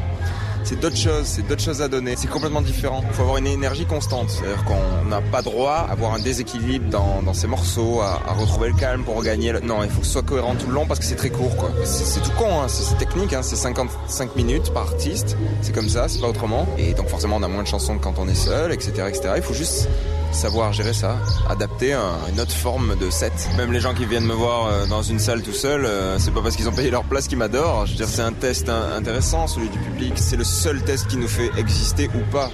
c'est 0.66 0.80
d'autres 0.80 0.98
choses, 0.98 1.26
c'est 1.26 1.48
d'autres 1.48 1.62
choses 1.62 1.82
à 1.82 1.88
donner. 1.88 2.16
C'est 2.18 2.28
complètement 2.28 2.62
différent. 2.62 3.04
Il 3.08 3.14
faut 3.14 3.22
avoir 3.22 3.38
une 3.38 3.46
énergie 3.46 3.86
constante. 3.86 4.32
C'est-à-dire 4.32 4.64
qu'on 4.66 5.06
n'a 5.08 5.22
pas 5.22 5.44
droit 5.44 5.86
à 5.88 5.92
avoir 5.92 6.14
un 6.16 6.20
déséquilibre 6.20 6.90
dans, 6.90 7.22
dans 7.22 7.36
ces 7.36 7.46
morceaux, 7.46 8.02
à, 8.02 8.34
retrouver 8.34 8.70
le 8.70 8.74
calme 8.76 9.04
pour 9.04 9.16
regagner. 9.16 9.52
Le... 9.52 9.60
Non, 9.60 9.84
il 9.84 9.90
faut 9.90 10.02
que 10.02 10.08
ce 10.08 10.14
soit 10.14 10.24
cohérent 10.24 10.56
tout 10.56 10.68
le 10.68 10.74
long 10.74 10.88
parce 10.88 11.00
que 11.00 11.06
c'est 11.06 11.16
très 11.16 11.30
court, 11.30 11.56
quoi. 11.56 11.70
C'est 11.84 12.22
tout 12.22 12.32
con, 12.38 12.62
hein. 12.62 12.68
c'est 12.68 12.84
c'est 12.84 12.98
technique, 12.98 13.34
hein. 13.34 13.42
c'est 13.44 13.56
55 13.56 14.36
minutes 14.36 14.74
par 14.74 14.84
artiste. 14.84 15.38
C'est 15.62 15.74
comme 15.74 15.90
ça, 15.90 16.08
c'est 16.08 16.20
pas 16.20 16.28
autrement. 16.28 16.68
Et 16.78 16.94
donc 16.94 17.10
forcément, 17.10 17.36
on 17.38 17.44
a 17.44 17.48
moins 17.48 17.64
de 17.64 17.68
chansons 17.68 17.98
que 17.98 18.04
quand 18.04 18.18
on 18.18 18.28
est 18.28 18.36
seul, 18.36 18.72
etc., 18.72 19.06
etc. 19.08 19.34
Il 19.38 19.44
faut 19.44 19.54
juste 19.54 19.88
savoir 20.36 20.74
gérer 20.74 20.94
ça, 20.94 21.18
adapter 21.50 21.94
un- 21.94 22.18
une 22.32 22.40
autre 22.40 22.52
forme 22.54 22.96
de 22.98 23.10
set. 23.10 23.34
Même 23.58 23.72
les 23.72 23.80
gens 23.80 23.94
qui 23.94 24.06
viennent 24.06 24.26
me 24.26 24.34
voir 24.34 24.68
euh, 24.68 24.86
dans 24.86 25.02
une 25.02 25.20
salle 25.20 25.42
tout 25.42 25.54
seul, 25.54 25.86
euh, 25.86 26.20
c'est 26.20 26.32
pas 26.32 26.42
parce 26.42 26.56
qu'ils 26.56 26.70
ont 26.70 26.74
payé 26.74 26.92
leur 26.92 27.04
place 27.04 27.28
qu'ils 27.28 27.38
m'adorent. 27.38 27.86
Je 27.86 27.92
veux 27.92 27.98
dire, 27.98 28.08
c'est 28.08 28.22
un 28.22 28.34
test 28.34 28.70
in- 28.70 28.94
intéressant, 28.98 29.48
celui 29.48 29.70
du 29.70 29.80
public. 29.80 30.14
C'est 30.18 30.36
le 30.38 30.44
seul 30.44 30.82
test 30.84 31.08
qui 31.08 31.18
nous 31.18 31.28
fait 31.28 31.50
exister 31.58 32.10
ou 32.14 32.32
pas 32.32 32.52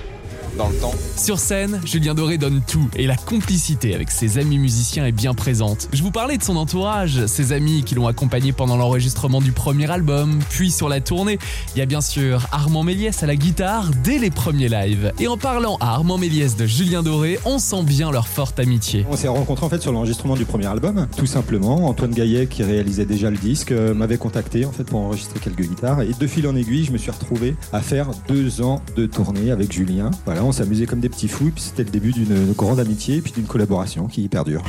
dans 0.62 0.70
le 0.70 0.76
temps. 0.76 0.94
Sur 1.18 1.40
scène, 1.40 1.82
Julien 1.86 2.14
Doré 2.14 2.38
donne 2.38 2.62
tout 2.68 2.88
et 2.96 3.08
la 3.08 3.16
complicité 3.16 3.96
avec 3.96 4.12
ses 4.12 4.38
amis 4.38 4.60
musiciens 4.60 5.08
est 5.08 5.12
bien 5.12 5.34
présente. 5.34 5.90
Je 5.92 6.04
vous 6.04 6.12
parlais 6.12 6.38
de 6.38 6.44
son 6.44 6.56
entourage, 6.56 7.26
ses 7.26 7.52
amis 7.52 7.84
qui 7.84 7.96
l'ont 7.96 8.06
accompagné 8.06 8.52
pendant 8.52 8.78
l'enregistrement 8.78 9.42
du 9.42 9.54
premier 9.54 9.90
album, 9.90 10.38
puis 10.52 10.70
sur 10.70 10.88
la 10.88 11.02
tournée. 11.02 11.40
Il 11.76 11.80
y 11.80 11.82
a 11.82 11.88
bien 11.88 12.02
sûr 12.02 12.46
Armand 12.52 12.84
Méliès 12.84 13.24
à 13.24 13.26
la 13.26 13.36
guitare 13.36 13.90
dès 14.04 14.20
les 14.20 14.30
premiers 14.30 14.70
lives. 14.70 15.14
Et 15.20 15.28
en 15.28 15.36
parlant 15.36 15.78
à 15.80 15.94
Armand 15.94 16.20
Méliès 16.20 16.56
de 16.56 16.68
Julien 16.68 17.02
Doré, 17.02 17.40
on 17.46 17.58
sent 17.58 17.82
bien 17.84 18.12
leur 18.12 18.28
forte 18.28 18.60
amitié. 18.60 19.04
On 19.10 19.18
s'est 19.18 19.30
rencontrés 19.30 19.66
en 19.66 19.70
fait 19.70 19.82
sur 19.82 19.92
l'enregistrement 19.92 20.36
du 20.36 20.46
premier 20.46 20.68
album, 20.68 21.08
tout 21.18 21.26
simplement. 21.26 21.88
Antoine 21.88 22.12
Gaillet, 22.12 22.46
qui 22.46 22.62
réalisait 22.62 23.06
déjà 23.06 23.32
le 23.32 23.38
disque, 23.38 23.72
euh, 23.72 23.96
m'avait 23.96 24.18
contacté 24.18 24.66
en 24.66 24.72
fait 24.72 24.84
pour 24.84 25.00
enregistrer 25.00 25.40
quelques 25.40 25.64
guitares. 25.64 26.02
Et 26.02 26.12
de 26.20 26.28
fil 26.28 26.46
en 26.48 26.56
aiguille, 26.56 26.86
je 26.86 26.92
me 26.92 27.00
suis 27.00 27.12
retrouvé 27.12 27.56
à 27.74 27.82
faire 27.82 28.12
deux 28.28 28.62
ans 28.62 28.82
de 28.96 29.08
tournée 29.08 29.50
avec 29.50 29.72
Julien. 29.72 30.12
Voilà, 30.26 30.44
on 30.44 30.51
s'amusait 30.52 30.86
comme 30.86 31.00
des 31.00 31.10
petits 31.10 31.28
fous. 31.28 31.48
Et 31.48 31.52
puis 31.52 31.64
c'était 31.64 31.84
le 31.84 31.90
début 31.90 32.12
d'une 32.12 32.54
grande 32.54 32.80
amitié 32.80 33.18
et 33.18 33.22
puis 33.22 33.32
d'une 33.32 33.46
collaboration 33.46 34.08
qui 34.08 34.28
perdure. 34.28 34.64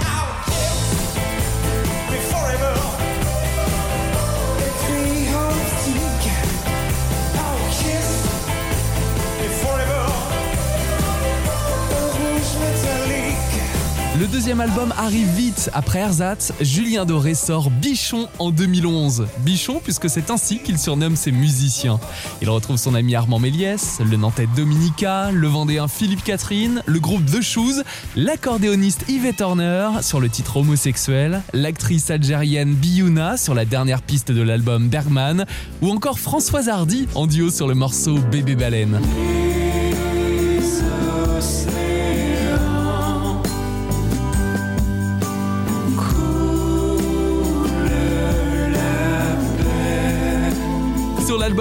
Le 14.23 14.29
deuxième 14.29 14.61
album 14.61 14.95
arrive 14.97 15.27
vite. 15.35 15.69
Après 15.73 15.99
Ersatz, 15.99 16.53
Julien 16.61 17.05
Doré 17.05 17.35
sort 17.35 17.71
Bichon 17.73 18.29
en 18.39 18.53
2011. 18.53 19.27
Bichon 19.39 19.81
puisque 19.83 20.09
c'est 20.09 20.31
ainsi 20.31 20.61
qu'il 20.61 20.79
surnomme 20.79 21.17
ses 21.17 21.33
musiciens. 21.33 21.99
Il 22.41 22.49
retrouve 22.49 22.77
son 22.77 22.95
ami 22.95 23.17
Armand 23.17 23.41
Méliès, 23.41 23.99
le 23.99 24.17
Nantais 24.17 24.47
Dominica, 24.55 25.33
le 25.33 25.49
Vendéen 25.49 25.89
Philippe 25.89 26.23
Catherine, 26.23 26.85
le 26.87 27.01
groupe 27.01 27.27
The 27.27 27.41
Shoes, 27.41 27.83
l'accordéoniste 28.15 29.07
Yvette 29.09 29.41
Horner 29.41 29.89
sur 30.03 30.21
le 30.21 30.29
titre 30.29 30.59
Homosexuel, 30.59 31.43
l'actrice 31.53 32.09
algérienne 32.09 32.75
Biouna 32.75 33.37
sur 33.37 33.55
la 33.55 33.65
dernière 33.65 34.03
piste 34.03 34.31
de 34.31 34.43
l'album 34.43 34.89
Bergman, 34.89 35.47
ou 35.81 35.91
encore 35.91 36.21
Françoise 36.21 36.69
Hardy 36.69 37.09
en 37.17 37.27
duo 37.27 37.51
sur 37.51 37.67
le 37.67 37.75
morceau 37.75 38.19
Bébé 38.31 38.55
Baleine. 38.55 39.01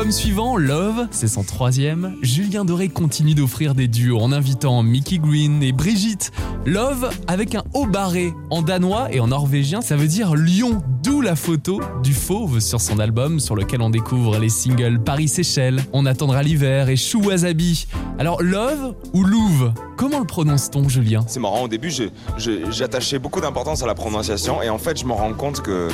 Suivant, 0.10 0.58
Love, 0.58 1.08
c'est 1.12 1.28
son 1.28 1.44
troisième, 1.44 2.16
Julien 2.22 2.66
Doré 2.66 2.90
continue 2.90 3.36
d'offrir 3.36 3.76
des 3.76 3.88
duos 3.88 4.20
en 4.20 4.32
invitant 4.32 4.82
Mickey 4.82 5.20
Green 5.20 5.62
et 5.62 5.74
Brigitte. 5.74 6.32
Love 6.66 7.10
avec 7.28 7.54
un 7.54 7.64
haut 7.74 7.86
barré 7.86 8.34
en 8.50 8.62
danois 8.62 9.14
et 9.14 9.20
en 9.20 9.28
norvégien, 9.28 9.82
ça 9.82 9.96
veut 9.96 10.08
dire 10.08 10.34
lion, 10.34 10.82
d'où 11.04 11.22
la 11.22 11.36
photo 11.36 11.82
du 12.02 12.14
fauve 12.14 12.60
sur 12.62 12.82
son 12.82 13.00
album 13.00 13.40
sur 13.40 13.56
lequel 13.56 13.82
on 13.82 13.90
découvre 13.90 14.40
les 14.40 14.50
singles 14.50 15.00
Paris-Séchelles, 15.04 15.84
On 15.94 16.06
attendra 16.06 16.42
l'hiver 16.42 16.90
et 16.90 16.96
Chou 16.96 17.22
Wasabi. 17.22 17.86
Alors 18.18 18.42
Love 18.42 18.96
ou 19.14 19.24
Louve, 19.24 19.72
comment 19.98 20.20
le 20.20 20.26
prononce-t-on 20.26 20.90
Julien? 20.90 21.24
C'est 21.28 21.40
marrant, 21.40 21.64
au 21.64 21.68
début, 21.68 21.92
j'attachais 22.38 23.20
beaucoup 23.20 23.42
d'importance 23.42 23.84
à 23.84 23.88
la 23.88 23.96
prononciation 23.96 24.62
et 24.64 24.70
en 24.70 24.80
fait, 24.80 25.00
je 25.00 25.06
me 25.06 25.14
rends 25.14 25.34
compte 25.34 25.62
que, 25.62 25.90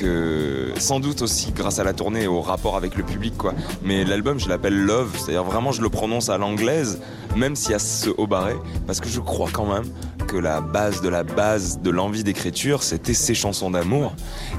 que 0.00 0.72
sans 0.78 1.00
doute 1.00 1.22
aussi 1.22 1.52
grâce 1.52 1.78
à 1.78 1.84
la 1.84 1.92
tournée 1.92 2.22
et 2.22 2.26
au 2.26 2.40
rapport 2.40 2.76
avec 2.76 2.96
le 2.96 3.02
public, 3.02 3.36
quoi. 3.36 3.54
Mais 3.82 4.04
l'album, 4.04 4.38
je 4.38 4.48
l'appelle 4.48 4.78
Love, 4.84 5.12
c'est-à-dire 5.16 5.44
vraiment, 5.44 5.72
je 5.72 5.82
le 5.82 5.88
prononce 5.88 6.28
à 6.28 6.38
l'anglaise, 6.38 7.00
même 7.36 7.56
s'il 7.56 7.72
y 7.72 7.74
a 7.74 7.78
ce 7.78 8.10
haut 8.16 8.26
barré, 8.26 8.54
parce 8.86 9.00
que 9.00 9.08
je 9.08 9.20
crois 9.20 9.48
quand 9.52 9.66
même 9.66 9.84
que 10.26 10.36
la 10.36 10.60
base 10.60 11.00
de 11.02 11.08
la 11.08 11.22
base 11.22 11.80
de 11.80 11.90
l'envie 11.90 12.24
d'écriture, 12.24 12.82
c'était 12.82 13.14
ces 13.14 13.34
chansons 13.34 13.70
d'amour, 13.70 14.14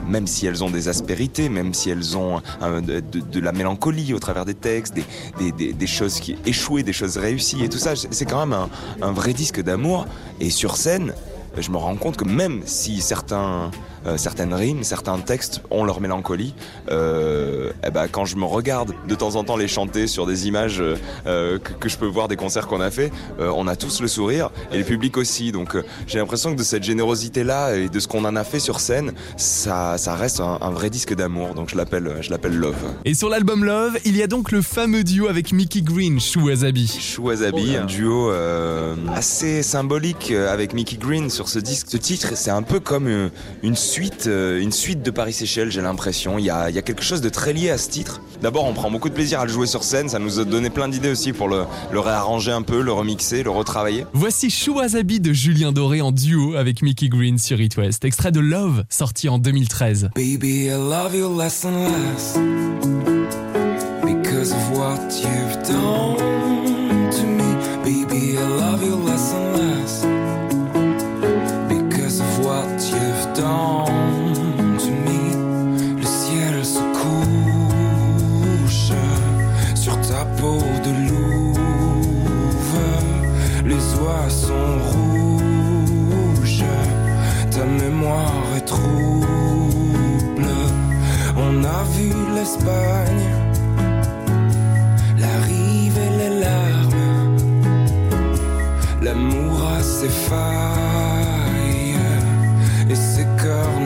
même 0.07 0.27
si 0.27 0.45
elles 0.45 0.63
ont 0.63 0.69
des 0.69 0.87
aspérités, 0.87 1.49
même 1.49 1.73
si 1.73 1.89
elles 1.89 2.17
ont 2.17 2.41
de, 2.61 3.39
la 3.39 3.51
mélancolie 3.51 4.13
au 4.13 4.19
travers 4.19 4.45
des 4.45 4.53
textes, 4.53 4.95
des, 4.95 5.87
choses 5.87 6.19
qui 6.19 6.37
échouées, 6.45 6.83
des 6.83 6.93
choses 6.93 7.17
réussies 7.17 7.63
et 7.63 7.69
tout 7.69 7.77
ça. 7.77 7.93
C'est 7.95 8.25
quand 8.25 8.45
même 8.45 8.57
un 9.01 9.11
vrai 9.11 9.33
disque 9.33 9.61
d'amour. 9.61 10.05
Et 10.39 10.49
sur 10.49 10.77
scène, 10.77 11.13
je 11.57 11.69
me 11.71 11.77
rends 11.77 11.95
compte 11.95 12.17
que 12.17 12.25
même 12.25 12.61
si 12.65 13.01
certains, 13.01 13.71
euh, 14.05 14.17
certaines 14.17 14.53
rimes, 14.53 14.83
certains 14.83 15.17
textes 15.19 15.62
ont 15.72 15.83
leur 15.83 16.01
mélancolie, 16.01 16.53
euh, 16.89 17.72
eh 17.86 17.91
ben, 17.91 18.07
quand 18.07 18.25
je 18.25 18.36
me 18.36 18.45
regarde 18.45 18.93
de 19.07 19.15
temps 19.15 19.36
en 19.36 19.43
temps 19.43 19.57
les 19.57 19.67
chanter 19.67 20.07
sur 20.07 20.25
des 20.25 20.48
images 20.48 20.81
euh, 20.81 21.60
que, 21.60 21.74
que 21.74 21.89
je 21.89 21.98
peux 21.98 22.07
voir 22.07 22.27
des 22.27 22.36
concerts 22.36 22.67
qu'on 22.67 22.81
a 22.81 22.91
fait, 22.91 23.12
euh, 23.39 23.51
on 23.55 23.67
a 23.67 23.75
tous 23.75 24.01
le 24.01 24.07
sourire 24.07 24.50
et 24.72 24.77
le 24.77 24.83
public 24.83 25.17
aussi. 25.17 25.51
Donc 25.51 25.75
euh, 25.75 25.83
j'ai 26.07 26.19
l'impression 26.19 26.51
que 26.53 26.57
de 26.57 26.63
cette 26.63 26.83
générosité-là 26.83 27.75
et 27.75 27.89
de 27.89 28.00
ce 28.00 28.07
qu'on 28.07 28.25
en 28.25 28.36
a 28.36 28.43
fait 28.43 28.60
sur 28.60 28.79
scène, 28.79 29.13
ça, 29.38 29.98
ça 29.98 30.15
reste 30.15 30.39
un, 30.39 30.57
un 30.62 30.72
vrai 30.72 30.89
disque 30.89 31.13
d'amour. 31.15 31.53
Donc 31.53 31.69
je 31.69 31.77
l'appelle, 31.77 32.17
je 32.22 32.29
l'appelle 32.29 32.55
Love. 32.55 32.75
Et 33.05 33.13
sur 33.13 33.29
l'album 33.29 33.63
Love, 33.63 33.98
il 34.05 34.17
y 34.17 34.24
a 34.24 34.27
donc 34.27 34.51
le 34.51 34.62
fameux 34.62 35.03
duo 35.03 35.27
avec 35.27 35.51
Mickey 35.53 35.81
Green, 35.81 36.19
Chou 36.19 36.48
Wasabi. 36.48 36.88
Chou 37.00 37.24
Wasabi, 37.24 37.75
un 37.75 37.86
duo 37.86 38.31
euh, 38.31 38.95
assez 39.13 39.63
symbolique 39.63 40.29
euh, 40.31 40.51
avec 40.51 40.74
Mickey 40.74 40.98
Green 40.98 41.29
sur 41.29 41.50
ce 41.50 41.60
disque. 41.60 41.88
Ce 41.89 41.98
titre, 41.98 42.36
c'est 42.36 42.51
un 42.51 42.63
peu 42.63 42.79
comme 42.79 43.07
euh, 43.07 43.29
une 43.62 43.75
suite, 43.93 44.25
euh, 44.25 44.59
une 44.59 44.71
suite 44.71 45.03
de 45.03 45.12
Paris-Séchelles, 45.12 45.69
j'ai 45.71 45.81
l'impression. 45.81 46.39
Il 46.39 46.45
y 46.45 46.50
a, 46.50 46.71
il 46.71 46.75
y 46.75 46.79
a 46.79 46.81
quelque 46.81 47.03
chose 47.03 47.21
de 47.21 47.29
très 47.29 47.53
lié 47.53 47.69
à 47.69 47.77
ce 47.77 47.89
titre. 47.89 48.21
D'abord, 48.41 48.65
on 48.65 48.73
prend 48.73 48.89
beaucoup 48.89 49.07
de 49.07 49.13
plaisir 49.13 49.39
à 49.39 49.45
le 49.45 49.51
jouer 49.51 49.67
sur 49.67 49.83
scène. 49.83 50.09
Ça 50.09 50.17
nous 50.17 50.39
a 50.39 50.45
donné 50.45 50.71
plein 50.71 50.89
d'idées 50.89 51.12
aussi 51.12 51.31
pour 51.31 51.47
le, 51.47 51.65
le 51.91 52.00
réarranger 52.00 52.51
un 52.51 52.63
peu, 52.63 52.81
le 52.81 52.91
remixer, 52.91 53.43
le 53.43 53.51
retravailler. 53.51 54.05
Voici 54.13 54.50
Chou 54.50 54.77
Wasabi 54.77 55.19
de 55.19 55.31
Julien 55.31 55.71
Doré 55.71 56.01
en 56.01 56.12
duo 56.12 56.55
avec 56.55 56.81
Mickey 56.81 57.07
Green 57.07 57.38
sur 57.38 57.62
It 57.62 57.77
West, 57.77 58.03
extrait 58.03 58.31
de 58.31 58.39
Love, 58.39 58.83
sorti 58.89 59.29
en 59.29 59.38
2013. 59.38 60.09
Baby, 60.15 60.65
I 60.65 60.71
love 60.71 61.15
you 61.15 61.38
less 61.38 61.63
and 61.63 61.83
less 61.83 62.35
because 64.03 64.51
of 64.53 64.71
what 64.75 64.97
you've 65.21 65.67
done 65.67 66.42
l'Espagne, 92.43 93.29
la 95.17 95.35
rive 95.47 95.97
et 96.07 96.13
les 96.21 96.33
larmes. 96.41 97.38
L'amour 99.01 99.55
a 99.77 99.81
ses 99.81 100.13
failles. 100.27 101.97
Et 102.89 102.95
ses 102.95 103.27
cœurs 103.41 103.79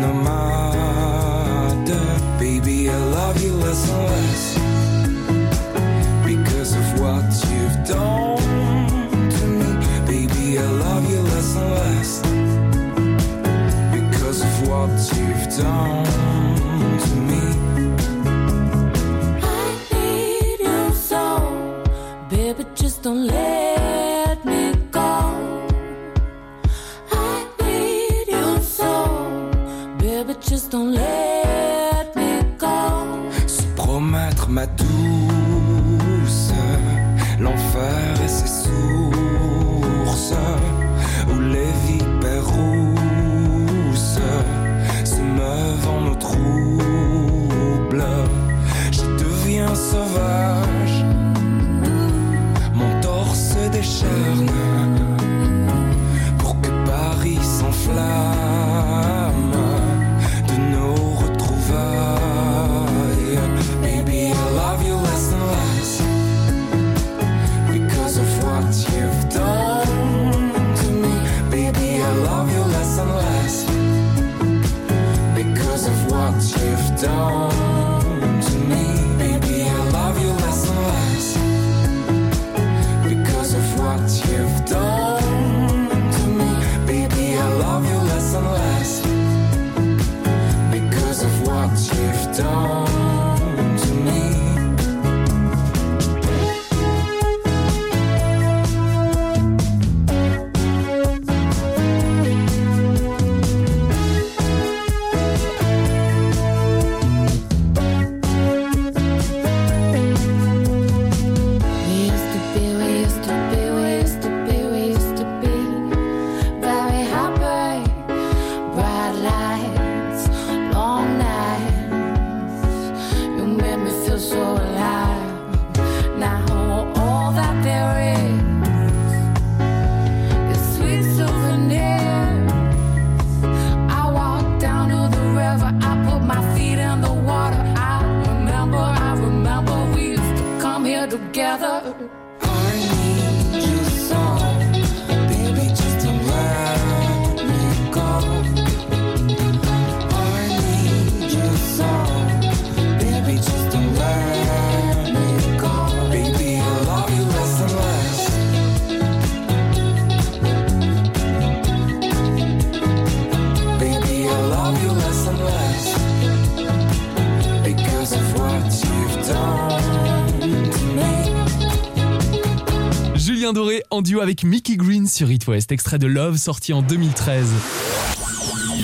duo 174.17 174.21
avec 174.21 174.43
Mickey 174.43 174.77
Green 174.77 175.07
sur 175.07 175.31
It 175.31 175.47
West, 175.47 175.71
extrait 175.71 175.99
de 175.99 176.07
Love 176.07 176.37
sorti 176.37 176.73
en 176.73 176.81
2013. 176.81 177.47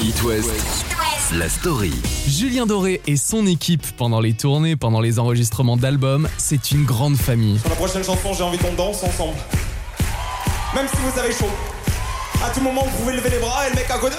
It 0.04 0.24
West, 0.24 0.50
la 1.34 1.50
story. 1.50 1.94
Julien 2.28 2.66
Doré 2.66 3.02
et 3.08 3.16
son 3.16 3.46
équipe 3.48 3.86
pendant 3.98 4.20
les 4.20 4.34
tournées, 4.34 4.76
pendant 4.76 5.02
les 5.02 5.20
enregistrements 5.20 5.78
d'albums, 5.78 6.30
c'est 6.38 6.72
une 6.72 6.84
grande 6.84 7.16
famille. 7.16 7.58
Pour 7.60 7.70
la 7.70 7.76
prochaine 7.76 8.04
chanson, 8.04 8.34
j'ai 8.34 8.44
envie 8.44 8.58
qu'on 8.58 8.74
danse 8.74 9.04
ensemble. 9.04 9.38
Même 10.76 10.88
si 10.88 10.98
vous 10.98 11.20
avez 11.20 11.34
chaud. 11.34 11.50
À 12.44 12.50
tout 12.50 12.62
moment, 12.62 12.84
vous 12.84 12.98
pouvez 13.00 13.16
lever 13.16 13.30
les 13.30 13.40
bras 13.40 13.68
et 13.68 13.70
le 13.70 13.76
mec 13.76 13.90
à 13.90 13.98
côté. 13.98 14.16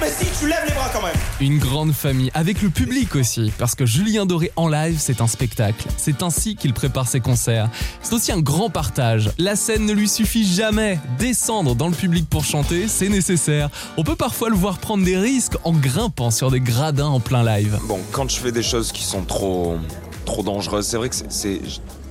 Mais 0.00 0.10
si, 0.10 0.26
tu 0.38 0.48
lèves 0.48 0.64
les 0.66 0.74
bras 0.74 0.88
quand 0.92 1.02
même. 1.02 1.14
Une 1.40 1.58
grande 1.58 1.92
famille, 1.92 2.30
avec 2.34 2.62
le 2.62 2.70
public 2.70 3.14
aussi, 3.14 3.52
parce 3.58 3.74
que 3.74 3.86
Julien 3.86 4.26
Doré 4.26 4.50
en 4.56 4.68
live, 4.68 4.96
c'est 4.98 5.20
un 5.20 5.26
spectacle. 5.26 5.86
C'est 5.96 6.22
ainsi 6.22 6.56
qu'il 6.56 6.74
prépare 6.74 7.08
ses 7.08 7.20
concerts. 7.20 7.68
C'est 8.02 8.12
aussi 8.12 8.32
un 8.32 8.40
grand 8.40 8.70
partage. 8.70 9.30
La 9.38 9.56
scène 9.56 9.86
ne 9.86 9.92
lui 9.92 10.08
suffit 10.08 10.46
jamais. 10.46 10.98
Descendre 11.18 11.74
dans 11.74 11.88
le 11.88 11.94
public 11.94 12.28
pour 12.28 12.44
chanter, 12.44 12.88
c'est 12.88 13.08
nécessaire. 13.08 13.70
On 13.96 14.02
peut 14.02 14.16
parfois 14.16 14.50
le 14.50 14.56
voir 14.56 14.78
prendre 14.78 15.04
des 15.04 15.16
risques 15.16 15.56
en 15.64 15.72
grimpant 15.72 16.30
sur 16.30 16.50
des 16.50 16.60
gradins 16.60 17.06
en 17.06 17.20
plein 17.20 17.44
live. 17.44 17.78
Bon, 17.84 18.00
quand 18.12 18.28
je 18.30 18.38
fais 18.38 18.52
des 18.52 18.62
choses 18.62 18.92
qui 18.92 19.04
sont 19.04 19.22
trop, 19.22 19.76
trop 20.24 20.42
dangereuses, 20.42 20.86
c'est 20.86 20.96
vrai 20.96 21.08
que 21.08 21.16
c'est. 21.28 21.60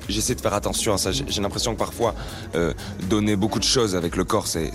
J'essaie 0.10 0.36
de 0.36 0.42
faire 0.42 0.54
attention 0.54 0.94
à 0.94 0.98
ça. 0.98 1.12
J'ai 1.12 1.42
l'impression 1.42 1.74
que 1.74 1.80
parfois, 1.80 2.14
euh, 2.56 2.74
donner 3.10 3.36
beaucoup 3.36 3.60
de 3.60 3.64
choses 3.64 3.96
avec 3.96 4.16
le 4.16 4.24
corps, 4.24 4.48
c'est 4.48 4.72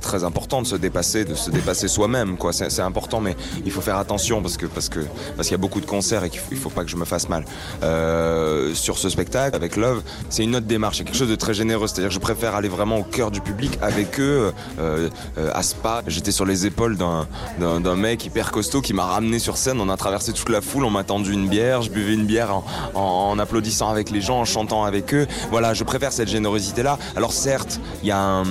très 0.00 0.24
important 0.24 0.62
de 0.62 0.66
se 0.66 0.76
dépasser, 0.76 1.24
de 1.24 1.34
se 1.34 1.50
dépasser 1.50 1.88
soi-même. 1.88 2.36
C'est 2.52 2.80
important, 2.82 3.20
mais 3.20 3.36
il 3.64 3.70
faut 3.70 3.80
faire 3.80 3.96
attention 3.96 4.42
parce 4.42 4.56
que 4.56 4.66
parce 4.66 4.88
que 4.88 5.00
parce 5.36 5.48
qu'il 5.48 5.54
y 5.54 5.60
a 5.60 5.64
beaucoup 5.66 5.80
de 5.80 5.86
concerts 5.86 6.24
et 6.24 6.30
qu'il 6.30 6.40
faut, 6.40 6.54
faut 6.56 6.70
pas 6.70 6.84
que 6.84 6.90
je 6.90 6.96
me 6.96 7.04
fasse 7.04 7.28
mal. 7.28 7.44
Euh, 7.82 8.74
sur 8.74 8.98
ce 8.98 9.08
spectacle 9.08 9.54
avec 9.56 9.76
Love, 9.76 10.02
c'est 10.28 10.42
une 10.44 10.56
autre 10.56 10.66
démarche, 10.66 10.98
c'est 10.98 11.04
quelque 11.04 11.16
chose 11.16 11.28
de 11.30 11.36
très 11.36 11.54
généreux. 11.54 11.86
C'est-à-dire 11.86 12.08
que 12.08 12.14
je 12.14 12.18
préfère 12.20 12.54
aller 12.54 12.68
vraiment 12.68 12.98
au 12.98 13.04
cœur 13.04 13.30
du 13.30 13.40
public 13.40 13.78
avec 13.82 14.18
eux. 14.20 14.52
Euh, 14.78 15.08
euh, 15.38 15.50
à 15.54 15.62
Spa, 15.62 16.02
j'étais 16.06 16.32
sur 16.32 16.44
les 16.44 16.66
épaules 16.66 16.96
d'un 16.96 17.96
mec 17.96 18.24
hyper 18.26 18.50
costaud 18.52 18.80
qui 18.80 18.92
m'a 18.92 19.04
ramené 19.06 19.38
sur 19.38 19.56
scène. 19.56 19.80
On 19.80 19.88
a 19.88 19.96
traversé 19.96 20.32
toute 20.32 20.48
la 20.48 20.60
foule, 20.60 20.84
on 20.84 20.90
m'a 20.90 21.04
tendu 21.04 21.32
une 21.32 21.48
bière, 21.48 21.82
je 21.82 21.90
buvais 21.90 22.14
une 22.14 22.26
bière 22.26 22.54
en, 22.54 22.64
en- 22.94 23.00
en 23.30 23.38
applaudissant 23.38 23.88
avec 23.88 24.10
les 24.10 24.20
gens, 24.20 24.40
en 24.40 24.44
chantant 24.44 24.65
avec 24.74 25.14
eux. 25.14 25.26
Voilà, 25.50 25.74
je 25.74 25.84
préfère 25.84 26.12
cette 26.12 26.28
générosité-là. 26.28 26.98
Alors 27.16 27.32
certes, 27.32 27.80
il 28.02 28.08
y 28.08 28.12
a 28.12 28.20
un... 28.20 28.44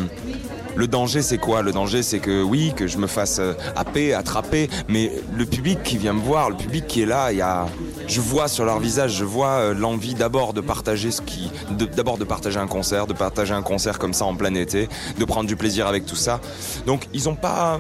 Le 0.78 0.90
danger, 0.90 1.22
c'est 1.22 1.38
quoi? 1.38 1.62
Le 1.62 1.72
danger, 1.72 2.04
c'est 2.04 2.20
que 2.20 2.44
oui, 2.44 2.74
que 2.76 2.86
je 2.86 2.98
me 2.98 3.08
fasse 3.08 3.40
euh, 3.40 3.54
happer, 3.78 4.14
attraper, 4.14 4.70
mais 4.90 5.10
le 5.34 5.46
public 5.46 5.82
qui 5.84 5.98
vient 5.98 6.12
me 6.12 6.20
voir, 6.20 6.50
le 6.50 6.58
public 6.58 6.86
qui 6.86 7.02
est 7.02 7.06
là, 7.06 7.32
il 7.32 7.38
y 7.38 7.42
a, 7.42 7.66
je 8.08 8.20
vois 8.20 8.50
sur 8.50 8.66
leur 8.66 8.80
visage, 8.80 9.14
je 9.14 9.24
vois 9.24 9.52
euh, 9.52 9.74
l'envie 9.74 10.16
d'abord 10.16 10.52
de 10.52 10.60
partager 10.60 11.12
ce 11.12 11.22
qui, 11.22 11.50
de- 11.72 11.86
d'abord 11.86 12.18
de 12.18 12.26
partager 12.26 12.60
un 12.60 12.68
concert, 12.68 13.08
de 13.08 13.14
partager 13.14 13.54
un 13.54 13.62
concert 13.62 13.98
comme 14.00 14.14
ça 14.14 14.26
en 14.26 14.36
plein 14.36 14.54
été, 14.54 14.90
de 15.18 15.24
prendre 15.24 15.48
du 15.48 15.56
plaisir 15.56 15.88
avec 15.88 16.06
tout 16.06 16.18
ça. 16.18 16.42
Donc 16.86 17.08
ils 17.14 17.30
ont 17.30 17.36
pas, 17.36 17.80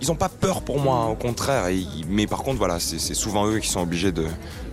ils 0.00 0.10
ont 0.10 0.16
pas 0.16 0.28
peur 0.28 0.62
pour 0.62 0.80
moi, 0.80 1.06
au 1.06 1.14
contraire. 1.14 1.66
Et 1.68 1.84
mais 2.08 2.26
par 2.26 2.42
contre, 2.42 2.58
voilà, 2.58 2.78
c'est 2.80 3.14
souvent 3.14 3.46
eux 3.48 3.58
qui 3.58 3.68
sont 3.68 3.80
obligés 3.80 4.12
de, 4.12 4.24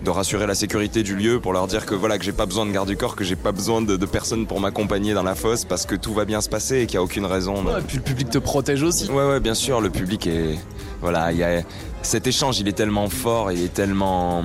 de 0.04 0.10
rassurer 0.10 0.46
la 0.46 0.54
sécurité 0.54 1.02
du 1.02 1.14
lieu 1.16 1.40
pour 1.40 1.52
leur 1.52 1.66
dire 1.66 1.86
que 1.86 1.94
voilà 1.94 2.18
que 2.18 2.24
j'ai 2.24 2.32
pas 2.32 2.46
besoin 2.46 2.66
de 2.66 2.72
garde 2.72 2.88
du 2.88 2.96
corps, 2.96 3.16
que 3.16 3.24
j'ai 3.24 3.36
pas 3.36 3.52
besoin 3.52 3.82
de, 3.82 3.96
de 3.96 4.06
personne 4.06 4.46
pour 4.46 4.60
m'accompagner 4.60 5.14
dans 5.14 5.22
la 5.22 5.34
fosse 5.34 5.64
parce 5.64 5.86
que 5.86 5.94
tout 5.94 6.14
va 6.14 6.24
bien 6.24 6.40
se 6.40 6.48
passer 6.48 6.80
et 6.80 6.86
qu'il 6.86 6.94
y 6.94 6.98
a 6.98 7.02
aucune 7.02 7.26
raison. 7.26 7.56
Et 7.78 7.82
puis 7.82 7.98
le 7.98 8.02
public 8.02 8.30
te 8.30 8.38
protège 8.38 8.82
aussi. 8.82 9.10
Ouais, 9.10 9.26
ouais, 9.28 9.40
bien 9.40 9.54
sûr, 9.54 9.80
le 9.80 9.90
public 9.90 10.26
est. 10.26 10.58
Voilà, 11.00 11.32
il 11.32 11.38
y 11.38 11.42
a. 11.44 11.62
Cet 12.02 12.26
échange, 12.26 12.60
il 12.60 12.68
est 12.68 12.72
tellement 12.72 13.08
fort, 13.08 13.52
il 13.52 13.62
est 13.62 13.74
tellement. 13.74 14.44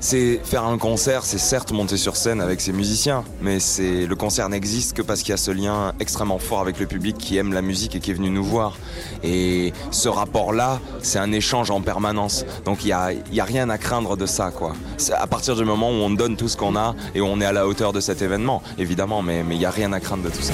C'est 0.00 0.40
faire 0.44 0.64
un 0.64 0.78
concert, 0.78 1.24
c'est 1.24 1.38
certes 1.38 1.72
monter 1.72 1.96
sur 1.96 2.14
scène 2.14 2.40
avec 2.40 2.60
ses 2.60 2.72
musiciens, 2.72 3.24
mais 3.42 3.58
c'est 3.58 4.06
le 4.06 4.14
concert 4.14 4.48
n'existe 4.48 4.96
que 4.96 5.02
parce 5.02 5.22
qu'il 5.22 5.30
y 5.30 5.34
a 5.34 5.36
ce 5.36 5.50
lien 5.50 5.92
extrêmement 5.98 6.38
fort 6.38 6.60
avec 6.60 6.78
le 6.78 6.86
public 6.86 7.18
qui 7.18 7.36
aime 7.36 7.52
la 7.52 7.62
musique 7.62 7.96
et 7.96 8.00
qui 8.00 8.12
est 8.12 8.14
venu 8.14 8.30
nous 8.30 8.44
voir. 8.44 8.76
Et 9.24 9.72
ce 9.90 10.08
rapport-là, 10.08 10.80
c'est 11.02 11.18
un 11.18 11.32
échange 11.32 11.72
en 11.72 11.80
permanence. 11.80 12.44
Donc 12.64 12.84
il 12.84 12.88
y 12.88 12.92
a, 12.92 13.10
rien 13.44 13.68
à 13.70 13.78
craindre 13.78 14.16
de 14.16 14.26
ça, 14.26 14.52
quoi. 14.52 14.72
À 15.16 15.26
partir 15.26 15.56
du 15.56 15.64
moment 15.64 15.90
où 15.90 15.94
on 15.94 16.10
donne 16.10 16.36
tout 16.36 16.48
ce 16.48 16.56
qu'on 16.56 16.76
a 16.76 16.94
et 17.14 17.20
où 17.20 17.26
on 17.26 17.40
est 17.40 17.46
à 17.46 17.52
la 17.52 17.66
hauteur 17.66 17.92
de 17.92 18.00
cet 18.00 18.22
événement, 18.22 18.62
évidemment, 18.78 19.22
mais 19.22 19.42
mais 19.42 19.56
il 19.56 19.60
y 19.60 19.66
a 19.66 19.70
rien 19.70 19.92
à 19.92 20.00
craindre 20.00 20.24
de 20.24 20.30
tout 20.30 20.42
ça. 20.42 20.52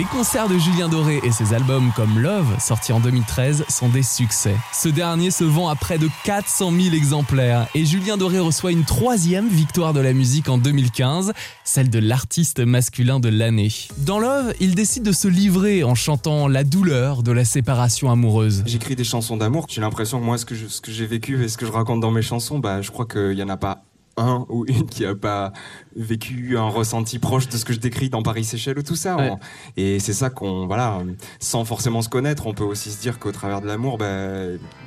Les 0.00 0.06
concerts 0.06 0.48
de 0.48 0.56
Julien 0.56 0.88
Doré 0.88 1.20
et 1.24 1.30
ses 1.30 1.52
albums 1.52 1.92
comme 1.94 2.18
Love, 2.18 2.58
sortis 2.58 2.94
en 2.94 3.00
2013, 3.00 3.66
sont 3.68 3.90
des 3.90 4.02
succès. 4.02 4.56
Ce 4.72 4.88
dernier 4.88 5.30
se 5.30 5.44
vend 5.44 5.68
à 5.68 5.74
près 5.74 5.98
de 5.98 6.08
400 6.24 6.72
000 6.72 6.94
exemplaires 6.94 7.68
et 7.74 7.84
Julien 7.84 8.16
Doré 8.16 8.38
reçoit 8.38 8.72
une 8.72 8.84
troisième 8.84 9.46
victoire 9.46 9.92
de 9.92 10.00
la 10.00 10.14
musique 10.14 10.48
en 10.48 10.56
2015, 10.56 11.34
celle 11.64 11.90
de 11.90 11.98
l'artiste 11.98 12.60
masculin 12.60 13.20
de 13.20 13.28
l'année. 13.28 13.68
Dans 13.98 14.18
Love, 14.18 14.54
il 14.58 14.74
décide 14.74 15.02
de 15.02 15.12
se 15.12 15.28
livrer 15.28 15.84
en 15.84 15.94
chantant 15.94 16.48
la 16.48 16.64
douleur 16.64 17.22
de 17.22 17.32
la 17.32 17.44
séparation 17.44 18.10
amoureuse. 18.10 18.62
J'écris 18.64 18.96
des 18.96 19.04
chansons 19.04 19.36
d'amour. 19.36 19.66
J'ai 19.68 19.82
l'impression 19.82 20.18
que 20.18 20.24
moi, 20.24 20.38
ce 20.38 20.46
que 20.46 20.54
j'ai 20.54 21.06
vécu 21.06 21.44
et 21.44 21.48
ce 21.48 21.58
que 21.58 21.66
je 21.66 21.72
raconte 21.72 22.00
dans 22.00 22.10
mes 22.10 22.22
chansons, 22.22 22.58
bah, 22.58 22.80
je 22.80 22.90
crois 22.90 23.04
qu'il 23.04 23.38
y 23.38 23.42
en 23.42 23.50
a 23.50 23.58
pas 23.58 23.84
un 24.16 24.46
ou 24.48 24.64
une 24.66 24.86
qui 24.86 25.04
a 25.04 25.14
pas 25.14 25.52
vécu 25.96 26.56
un 26.56 26.68
ressenti 26.68 27.18
proche 27.18 27.48
de 27.48 27.56
ce 27.56 27.64
que 27.64 27.72
je 27.72 27.78
décris 27.78 28.10
dans 28.10 28.22
Paris 28.22 28.44
Seychelles 28.44 28.78
ou 28.78 28.82
tout 28.82 28.96
ça. 28.96 29.16
Ouais. 29.16 29.32
Et 29.76 29.98
c'est 29.98 30.12
ça 30.12 30.30
qu'on, 30.30 30.66
voilà, 30.66 30.98
sans 31.38 31.64
forcément 31.64 32.02
se 32.02 32.08
connaître, 32.08 32.46
on 32.46 32.54
peut 32.54 32.64
aussi 32.64 32.90
se 32.90 33.00
dire 33.00 33.18
qu'au 33.18 33.32
travers 33.32 33.60
de 33.60 33.66
l'amour, 33.66 33.98
bah, 33.98 34.06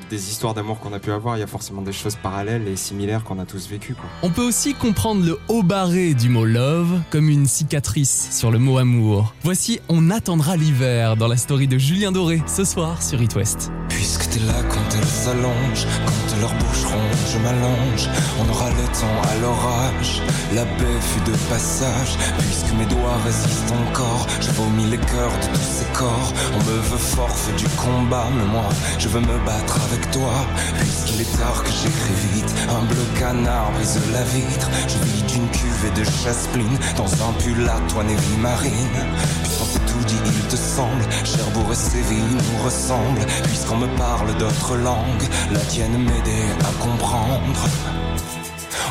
des 0.10 0.30
histoires 0.30 0.54
d'amour 0.54 0.80
qu'on 0.80 0.94
a 0.94 1.00
pu 1.00 1.12
avoir, 1.12 1.38
il 1.38 1.40
y 1.40 1.44
a 1.44 1.48
forcément 1.48 1.82
des 1.82 1.94
choses 1.94 2.16
parallèles 2.16 2.68
et 2.68 2.76
similaires 2.76 3.24
qu'on 3.24 3.40
a 3.40 3.46
tous 3.46 3.68
vécues. 3.68 3.96
On 4.22 4.30
peut 4.30 4.46
aussi 4.46 4.74
comprendre 4.74 5.26
le 5.26 5.38
haut 5.48 5.64
barré 5.64 6.14
du 6.14 6.30
mot 6.30 6.46
love 6.46 7.02
comme 7.10 7.30
une 7.30 7.46
cicatrice 7.46 8.30
sur 8.32 8.52
le 8.52 8.60
mot 8.60 8.78
amour. 8.78 9.34
Voici 9.44 9.80
On 9.90 10.10
attendra 10.10 10.58
l'hiver 10.58 11.18
dans 11.18 11.28
la 11.28 11.38
story 11.38 11.68
de 11.68 11.78
Julien 11.78 12.12
Doré 12.12 12.42
ce 12.48 12.64
soir 12.64 13.02
sur 13.02 13.22
It 13.22 13.36
West. 13.36 13.72
Puisque 13.90 14.30
t'es 14.30 14.40
là 14.40 14.62
quand 14.70 14.98
elles 14.98 15.06
s'allongent, 15.06 15.88
quand 16.06 16.40
leurs 16.40 16.54
bouches 16.56 16.86
rondes, 16.86 17.32
je 17.32 17.38
m'allonge. 17.40 18.10
On 18.40 18.50
aura 18.50 18.70
le 18.70 18.86
temps 19.00 19.30
à 19.30 19.42
l'orage. 19.42 20.22
La 20.54 20.66
baie 20.66 20.93
fut 21.02 21.22
de 21.22 21.36
passage. 21.50 22.18
Puisque 22.40 22.74
mes 22.74 22.86
doigts 22.86 23.18
résistent 23.26 23.74
encore, 23.88 24.28
je 24.42 24.52
vomis 24.52 24.86
les 24.86 24.98
cœurs 24.98 25.38
de 25.42 25.48
tous 25.54 25.68
ces 25.78 25.86
corps. 25.94 26.34
On 26.56 26.60
me 26.60 26.78
veut 26.90 26.98
fort, 26.98 27.36
fait 27.36 27.56
du 27.56 27.68
combat, 27.76 28.28
mais 28.36 28.46
moi, 28.46 28.70
je 28.98 29.08
veux 29.08 29.22
me 29.22 29.38
battre 29.46 29.80
avec 29.88 30.10
toi. 30.12 30.34
Puisqu'il 30.80 31.22
est 31.22 31.38
tard 31.38 31.64
que 31.64 31.70
j'écris 31.70 32.20
vite, 32.34 32.54
un 32.70 32.86
bleu 32.86 33.06
canard 33.20 33.72
brise 33.74 34.00
la 34.12 34.24
vitre. 34.24 34.70
Je 34.88 34.98
vis 35.06 35.24
d'une 35.24 35.48
cuvée 35.50 35.92
de 35.96 36.04
chaspline 36.04 36.78
dans 36.98 37.12
un 37.28 37.34
pull 37.40 37.68
à 37.68 37.78
et 38.04 38.16
vie 38.16 38.38
marine. 38.38 38.98
Puisqu'on 39.44 39.66
s'est 39.66 39.86
tout 39.92 40.04
dit, 40.06 40.20
il 40.26 40.48
te 40.48 40.56
semble, 40.56 41.04
Cherbourg 41.24 41.72
et 41.72 41.76
Séville 41.76 42.24
nous 42.32 42.64
ressemblent. 42.64 43.26
Puisqu'on 43.44 43.78
me 43.78 43.88
parle 43.98 44.36
d'autres 44.38 44.76
langues, 44.78 45.28
la 45.52 45.60
tienne 45.60 45.98
m'aidait 45.98 46.52
à 46.62 46.84
comprendre. 46.84 47.64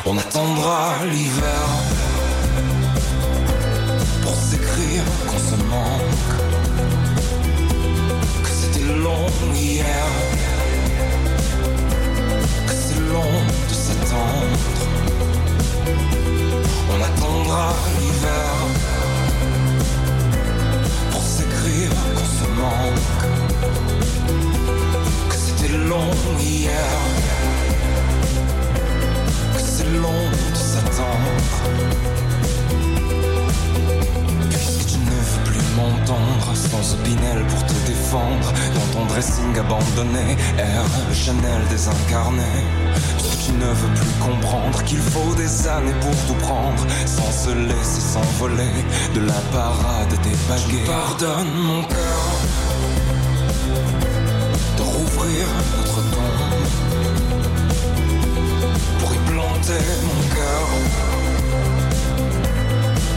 On 0.05 0.17
attendra 0.17 0.95
l'hiver 1.09 1.65
pour 4.21 4.35
s'écrire 4.35 5.03
qu'on 5.27 5.37
se 5.37 5.55
manque. 5.63 6.33
Que 8.43 8.49
c'était 8.49 8.93
long 9.01 9.27
hier, 9.55 10.05
que 12.67 12.73
c'est 12.73 12.99
long 13.13 13.35
de 13.69 13.73
s'attendre. 13.73 14.59
On 16.91 17.01
attendra 17.01 17.73
l'hiver 17.97 18.51
pour 21.11 21.21
s'écrire 21.21 21.91
qu'on 22.13 22.29
se 22.39 22.47
manque. 22.61 23.09
Que 25.29 25.35
c'était 25.35 25.77
long 25.77 26.11
hier, 26.41 26.91
c'est 29.75 29.91
long 30.05 30.23
de 30.53 30.57
s'attendre. 30.57 31.55
Puisque 34.49 34.85
tu 34.85 34.97
ne 34.97 35.17
veux 35.29 35.43
plus 35.45 35.65
m'entendre 35.75 36.49
sans 36.53 36.93
opinel 36.93 37.43
pour 37.47 37.65
te 37.65 37.73
défendre 37.87 38.53
dans 38.75 38.87
ton 38.93 39.05
dressing 39.07 39.57
abandonné, 39.57 40.37
air 40.59 40.85
Chanel 41.11 41.61
désincarné. 41.71 42.51
Puisque 43.17 43.45
tu 43.45 43.51
ne 43.53 43.65
veux 43.65 43.93
plus 43.95 44.15
comprendre 44.27 44.83
qu'il 44.83 44.99
faut 44.99 45.33
des 45.35 45.67
années 45.67 45.99
pour 46.01 46.17
tout 46.27 46.39
prendre 46.45 46.85
sans 47.07 47.31
se 47.31 47.51
laisser 47.55 48.01
s'envoler 48.13 48.75
de 49.15 49.21
la 49.21 49.41
parade 49.57 50.13
des 50.25 50.37
baguettes. 50.47 50.85
Pardonne 50.85 51.53
mon 51.55 51.83
cœur 51.83 52.23
de 54.77 54.83
rouvrir 54.83 55.45
notre 55.77 56.12
mon 59.71 60.35
cœur. 60.35 60.67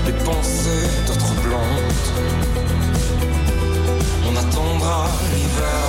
Les 0.07 0.13
pensées 0.13 0.89
d'autres 1.07 1.35
blondes. 1.43 2.07
On 4.29 4.37
attendra 4.37 5.09
l'hiver 5.35 5.89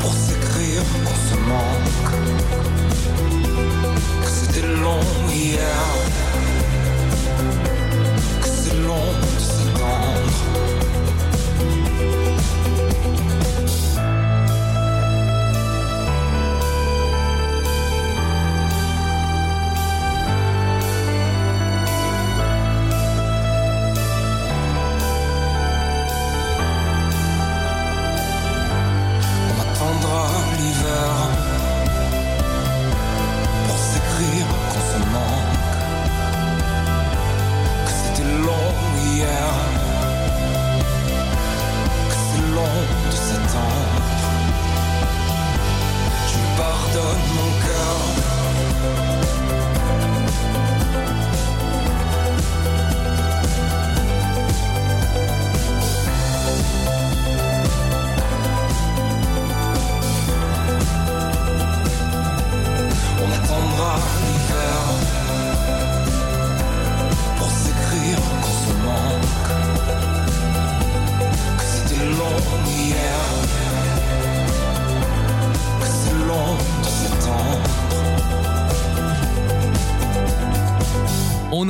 pour 0.00 0.14
s'écrire 0.14 0.82
qu'on 1.04 1.18
se 1.28 1.36
manque. 1.46 2.12
Que 4.22 4.30
c'était 4.30 4.66
long 4.66 5.04
hier. 5.30 5.84
Que 8.40 8.48
c'est 8.48 8.76
long 8.76 9.12
de 9.20 9.40
s'attendre. 9.40 10.89
Me 47.00 47.69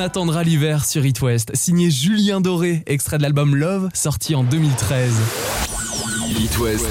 attendra 0.01 0.43
l'hiver 0.43 0.85
sur 0.85 1.05
It 1.05 1.21
West, 1.21 1.51
signé 1.55 1.91
Julien 1.91 2.41
Doré, 2.41 2.83
extrait 2.87 3.19
de 3.19 3.23
l'album 3.23 3.55
Love, 3.55 3.89
sorti 3.95 4.35
en 4.35 4.43
2013. 4.43 5.13
It 6.39 6.59
West, 6.59 6.87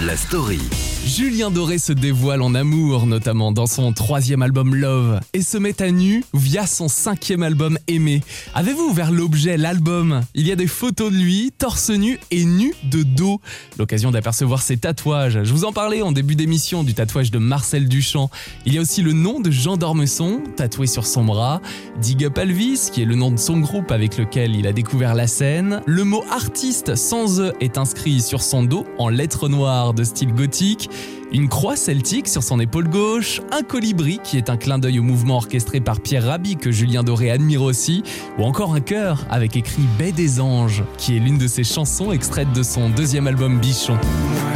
la 0.00 0.16
story. 0.16 0.91
Julien 1.04 1.50
Doré 1.50 1.78
se 1.78 1.92
dévoile 1.92 2.42
en 2.42 2.54
amour, 2.54 3.06
notamment 3.06 3.50
dans 3.50 3.66
son 3.66 3.92
troisième 3.92 4.40
album 4.40 4.74
Love, 4.74 5.18
et 5.34 5.42
se 5.42 5.58
met 5.58 5.82
à 5.82 5.90
nu 5.90 6.24
via 6.32 6.64
son 6.64 6.86
cinquième 6.86 7.42
album 7.42 7.76
Aimé. 7.88 8.22
Avez-vous 8.54 8.84
ouvert 8.84 9.10
l'objet, 9.10 9.56
l'album? 9.56 10.22
Il 10.34 10.46
y 10.46 10.52
a 10.52 10.56
des 10.56 10.68
photos 10.68 11.10
de 11.10 11.16
lui, 11.16 11.52
torse 11.58 11.90
nu 11.90 12.20
et 12.30 12.44
nu 12.44 12.72
de 12.84 13.02
dos. 13.02 13.40
L'occasion 13.78 14.12
d'apercevoir 14.12 14.62
ses 14.62 14.76
tatouages. 14.76 15.42
Je 15.42 15.52
vous 15.52 15.64
en 15.64 15.72
parlais 15.72 16.02
en 16.02 16.12
début 16.12 16.36
d'émission 16.36 16.84
du 16.84 16.94
tatouage 16.94 17.32
de 17.32 17.38
Marcel 17.38 17.88
Duchamp. 17.88 18.30
Il 18.64 18.72
y 18.72 18.78
a 18.78 18.80
aussi 18.80 19.02
le 19.02 19.12
nom 19.12 19.40
de 19.40 19.50
Jean 19.50 19.76
d'Ormesson, 19.76 20.40
tatoué 20.56 20.86
sur 20.86 21.06
son 21.06 21.24
bras. 21.24 21.60
Dig 22.00 22.24
Up 22.24 22.38
Elvis, 22.38 22.90
qui 22.92 23.02
est 23.02 23.06
le 23.06 23.16
nom 23.16 23.32
de 23.32 23.38
son 23.38 23.58
groupe 23.58 23.90
avec 23.90 24.16
lequel 24.16 24.54
il 24.54 24.68
a 24.68 24.72
découvert 24.72 25.14
la 25.14 25.26
scène. 25.26 25.82
Le 25.84 26.04
mot 26.04 26.22
artiste 26.30 26.94
sans 26.94 27.40
E 27.40 27.52
est 27.60 27.76
inscrit 27.76 28.20
sur 28.20 28.40
son 28.40 28.62
dos 28.62 28.86
en 28.98 29.08
lettres 29.08 29.48
noires 29.48 29.94
de 29.94 30.04
style 30.04 30.32
gothique. 30.32 30.88
Une 31.32 31.48
croix 31.48 31.76
celtique 31.76 32.28
sur 32.28 32.42
son 32.42 32.60
épaule 32.60 32.88
gauche, 32.88 33.40
un 33.52 33.62
colibri 33.62 34.20
qui 34.22 34.36
est 34.36 34.50
un 34.50 34.58
clin 34.58 34.78
d'œil 34.78 34.98
au 34.98 35.02
mouvement 35.02 35.36
orchestré 35.36 35.80
par 35.80 36.00
Pierre 36.00 36.26
Rabhi 36.26 36.56
que 36.56 36.70
Julien 36.70 37.02
Doré 37.02 37.30
admire 37.30 37.62
aussi, 37.62 38.02
ou 38.38 38.44
encore 38.44 38.74
un 38.74 38.80
cœur 38.80 39.24
avec 39.30 39.56
écrit 39.56 39.84
Baie 39.98 40.12
des 40.12 40.40
anges, 40.40 40.84
qui 40.98 41.16
est 41.16 41.20
l'une 41.20 41.38
de 41.38 41.46
ses 41.46 41.64
chansons 41.64 42.12
extraites 42.12 42.52
de 42.52 42.62
son 42.62 42.90
deuxième 42.90 43.26
album 43.26 43.58
Bichon. 43.58 43.94
Moi 43.94 44.00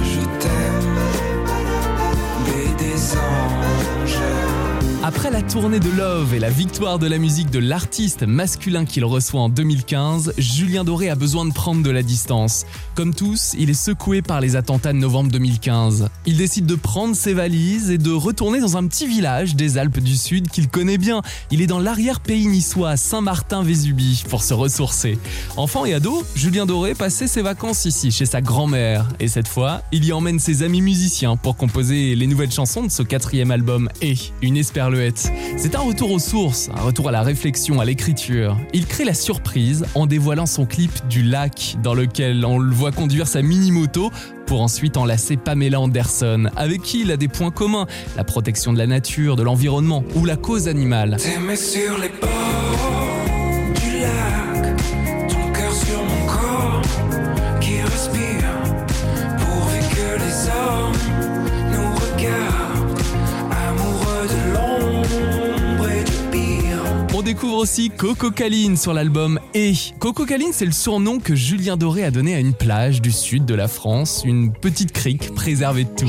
je 0.02 0.20
t'aime, 0.38 0.94
baie 2.44 2.84
des 2.84 3.12
anges. 3.12 3.75
Après 5.06 5.30
la 5.30 5.40
tournée 5.40 5.78
de 5.78 5.88
Love 5.90 6.34
et 6.34 6.40
la 6.40 6.50
victoire 6.50 6.98
de 6.98 7.06
la 7.06 7.18
musique 7.18 7.50
de 7.50 7.60
l'artiste 7.60 8.24
masculin 8.24 8.84
qu'il 8.84 9.04
reçoit 9.04 9.40
en 9.40 9.48
2015, 9.48 10.32
Julien 10.36 10.82
Doré 10.82 11.10
a 11.10 11.14
besoin 11.14 11.44
de 11.44 11.52
prendre 11.52 11.80
de 11.80 11.90
la 11.90 12.02
distance. 12.02 12.66
Comme 12.96 13.14
tous, 13.14 13.54
il 13.56 13.70
est 13.70 13.74
secoué 13.74 14.20
par 14.20 14.40
les 14.40 14.56
attentats 14.56 14.92
de 14.92 14.98
novembre 14.98 15.30
2015. 15.30 16.08
Il 16.26 16.36
décide 16.36 16.66
de 16.66 16.74
prendre 16.74 17.14
ses 17.14 17.34
valises 17.34 17.92
et 17.92 17.98
de 17.98 18.10
retourner 18.10 18.58
dans 18.58 18.76
un 18.76 18.84
petit 18.88 19.06
village 19.06 19.54
des 19.54 19.78
Alpes 19.78 20.00
du 20.00 20.16
Sud 20.16 20.48
qu'il 20.48 20.66
connaît 20.66 20.98
bien. 20.98 21.22
Il 21.52 21.62
est 21.62 21.68
dans 21.68 21.78
l'arrière-pays 21.78 22.48
niçois, 22.48 22.96
Saint-Martin-Vésubie, 22.96 24.24
pour 24.28 24.42
se 24.42 24.54
ressourcer. 24.54 25.20
Enfant 25.56 25.84
et 25.84 25.94
ado, 25.94 26.24
Julien 26.34 26.66
Doré 26.66 26.94
passait 26.96 27.28
ses 27.28 27.42
vacances 27.42 27.84
ici, 27.84 28.10
chez 28.10 28.26
sa 28.26 28.40
grand-mère. 28.40 29.08
Et 29.20 29.28
cette 29.28 29.46
fois, 29.46 29.82
il 29.92 30.04
y 30.04 30.12
emmène 30.12 30.40
ses 30.40 30.64
amis 30.64 30.82
musiciens 30.82 31.36
pour 31.36 31.56
composer 31.56 32.16
les 32.16 32.26
nouvelles 32.26 32.50
chansons 32.50 32.82
de 32.82 32.90
ce 32.90 33.04
quatrième 33.04 33.52
album, 33.52 33.88
Et, 34.02 34.16
une 34.42 34.56
C'est 35.56 35.74
un 35.74 35.80
retour 35.80 36.10
aux 36.10 36.18
sources, 36.18 36.70
un 36.74 36.80
retour 36.80 37.08
à 37.08 37.12
la 37.12 37.22
réflexion, 37.22 37.80
à 37.80 37.84
l'écriture. 37.84 38.56
Il 38.72 38.86
crée 38.86 39.04
la 39.04 39.14
surprise 39.14 39.84
en 39.94 40.06
dévoilant 40.06 40.46
son 40.46 40.64
clip 40.64 40.90
du 41.08 41.22
lac, 41.22 41.76
dans 41.82 41.94
lequel 41.94 42.44
on 42.44 42.58
le 42.58 42.72
voit 42.72 42.92
conduire 42.92 43.28
sa 43.28 43.42
mini-moto 43.42 44.10
pour 44.46 44.62
ensuite 44.62 44.96
enlacer 44.96 45.36
Pamela 45.36 45.80
Anderson, 45.80 46.48
avec 46.56 46.82
qui 46.82 47.02
il 47.02 47.10
a 47.10 47.16
des 47.16 47.28
points 47.28 47.50
communs, 47.50 47.86
la 48.16 48.24
protection 48.24 48.72
de 48.72 48.78
la 48.78 48.86
nature, 48.86 49.36
de 49.36 49.42
l'environnement 49.42 50.04
ou 50.14 50.24
la 50.24 50.36
cause 50.36 50.68
animale. 50.68 51.18
Découvre 67.26 67.56
aussi 67.56 67.90
Coco 67.90 68.30
Caline 68.30 68.76
sur 68.76 68.94
l'album 68.94 69.40
Et. 69.52 69.72
Coco 69.98 70.24
Caline, 70.24 70.50
c'est 70.52 70.64
le 70.64 70.70
surnom 70.70 71.18
que 71.18 71.34
Julien 71.34 71.76
Doré 71.76 72.04
a 72.04 72.12
donné 72.12 72.36
à 72.36 72.38
une 72.38 72.54
plage 72.54 73.02
du 73.02 73.10
sud 73.10 73.44
de 73.44 73.54
la 73.56 73.66
France, 73.66 74.22
une 74.24 74.52
petite 74.52 74.92
crique 74.92 75.34
préservée 75.34 75.82
de 75.82 75.90
tout. 75.90 76.06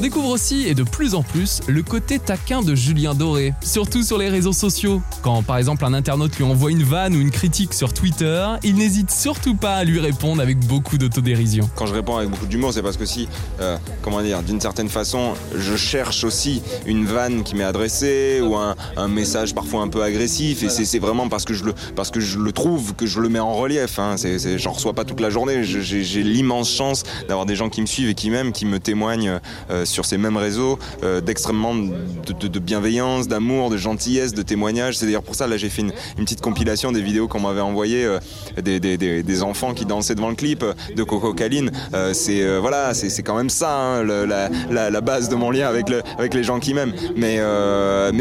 On 0.00 0.02
découvre 0.02 0.30
aussi, 0.30 0.66
et 0.66 0.72
de 0.72 0.82
plus 0.82 1.14
en 1.14 1.22
plus, 1.22 1.60
le 1.66 1.82
côté 1.82 2.18
taquin 2.18 2.62
de 2.62 2.74
Julien 2.74 3.14
Doré, 3.14 3.52
surtout 3.62 4.02
sur 4.02 4.16
les 4.16 4.30
réseaux 4.30 4.54
sociaux. 4.54 5.02
Quand 5.20 5.42
par 5.42 5.58
exemple 5.58 5.84
un 5.84 5.92
internaute 5.92 6.34
lui 6.38 6.44
envoie 6.44 6.70
une 6.70 6.84
vanne 6.84 7.14
ou 7.14 7.20
une 7.20 7.30
critique 7.30 7.74
sur 7.74 7.92
Twitter, 7.92 8.46
il 8.62 8.76
n'hésite 8.76 9.10
surtout 9.10 9.54
pas 9.54 9.74
à 9.74 9.84
lui 9.84 10.00
répondre 10.00 10.40
avec 10.40 10.58
beaucoup 10.60 10.96
d'autodérision. 10.96 11.68
Quand 11.76 11.84
je 11.84 11.92
réponds 11.92 12.16
avec 12.16 12.30
beaucoup 12.30 12.46
d'humour, 12.46 12.72
c'est 12.72 12.80
parce 12.80 12.96
que 12.96 13.04
si, 13.04 13.28
euh, 13.60 13.76
comment 14.00 14.22
dire, 14.22 14.42
d'une 14.42 14.58
certaine 14.58 14.88
façon, 14.88 15.34
je 15.54 15.76
cherche 15.76 16.24
aussi 16.24 16.62
une 16.86 17.04
vanne 17.04 17.42
qui 17.42 17.54
m'est 17.54 17.64
adressée 17.64 18.40
ou 18.42 18.56
un, 18.56 18.74
message 19.06 19.54
parfois 19.54 19.82
un 19.82 19.88
peu 19.88 20.02
agressif. 20.02 20.62
Et 20.62 20.70
c'est 20.70 20.98
vraiment 20.98 21.28
parce 21.28 21.44
que 21.44 21.52
je 21.52 21.64
le, 21.64 21.74
parce 21.94 22.10
que 22.10 22.20
je 22.20 22.38
le 22.38 22.52
trouve 22.52 22.94
que 22.94 23.04
je 23.04 23.20
le 23.20 23.28
mets 23.28 23.38
en 23.38 23.52
relief. 23.52 23.98
Hein. 23.98 24.16
J'en 24.56 24.72
reçois 24.72 24.94
pas 24.94 25.04
toute 25.04 25.20
la 25.20 25.28
journée. 25.28 25.62
J'ai 25.62 26.22
l'immense 26.22 26.70
chance 26.70 27.02
d'avoir 27.28 27.44
des 27.44 27.54
gens 27.54 27.68
qui 27.68 27.82
me 27.82 27.86
suivent 27.86 28.08
et 28.08 28.14
qui 28.14 28.30
m'aiment, 28.30 28.52
qui 28.52 28.64
me 28.64 28.80
témoignent 28.80 29.40
euh, 29.70 29.84
sur 29.90 30.04
ces 30.04 30.18
mêmes 30.18 30.36
réseaux 30.36 30.78
euh, 31.02 31.20
d'extrêmement 31.20 31.74
de, 31.74 32.58
bienveillance, 32.58 33.28
d'amour, 33.28 33.70
de 33.70 33.76
gentillesse, 33.76 34.32
de 34.32 34.42
témoignage. 34.42 34.96
C'est 34.96 35.06
d'ailleurs 35.06 35.22
pour 35.22 35.34
ça 35.34 35.46
là 35.46 35.56
j'ai 35.56 35.68
fait 35.68 35.82
une, 35.82 35.92
petite 36.16 36.40
compilation 36.40 36.92
des 36.92 37.02
vidéos 37.02 37.28
qu'on 37.28 37.40
m'avait 37.40 37.60
envoyées 37.60 38.04
euh, 38.04 38.18
des, 38.62 39.42
enfants 39.42 39.74
qui 39.74 39.86
dansaient 39.86 40.14
devant 40.14 40.28
le 40.28 40.34
clip 40.34 40.62
euh, 40.62 40.74
de 40.94 41.02
Coco 41.02 41.32
Caline. 41.32 41.70
C'est 42.12 42.58
voilà, 42.58 42.94
c'est, 42.94 43.22
quand 43.22 43.36
même 43.36 43.50
ça 43.50 43.74
hein, 43.74 44.04
la, 44.04 45.00
base 45.00 45.28
de 45.28 45.34
mon 45.34 45.50
lien 45.50 45.68
avec, 45.68 45.86
avec 46.18 46.34
les 46.34 46.44
gens 46.44 46.60
qui 46.60 46.74
m'aiment. 46.74 46.92
Mais, 47.16 47.40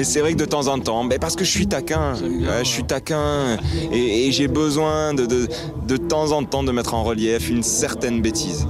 c'est 0.04 0.22
vrai 0.22 0.34
que 0.34 0.38
de 0.38 0.46
temps 0.46 0.68
en 0.68 0.80
temps, 0.80 1.08
parce 1.20 1.36
que 1.36 1.44
je 1.44 1.52
suis 1.52 1.68
taquin, 1.68 2.14
je 2.16 2.68
suis 2.68 2.84
taquin 2.84 3.58
et, 3.92 4.28
et 4.28 4.32
j'ai 4.32 4.48
besoin 4.48 5.14
de, 5.14 5.26
de, 5.26 5.48
de 5.88 5.98
temps 5.98 6.32
en 6.32 6.44
temps 6.44 6.64
de 6.64 6.72
mettre 6.72 6.94
en 6.94 7.04
relief 7.04 7.50
une 7.50 7.64
certaine 7.64 8.22
bêtise 8.22 8.66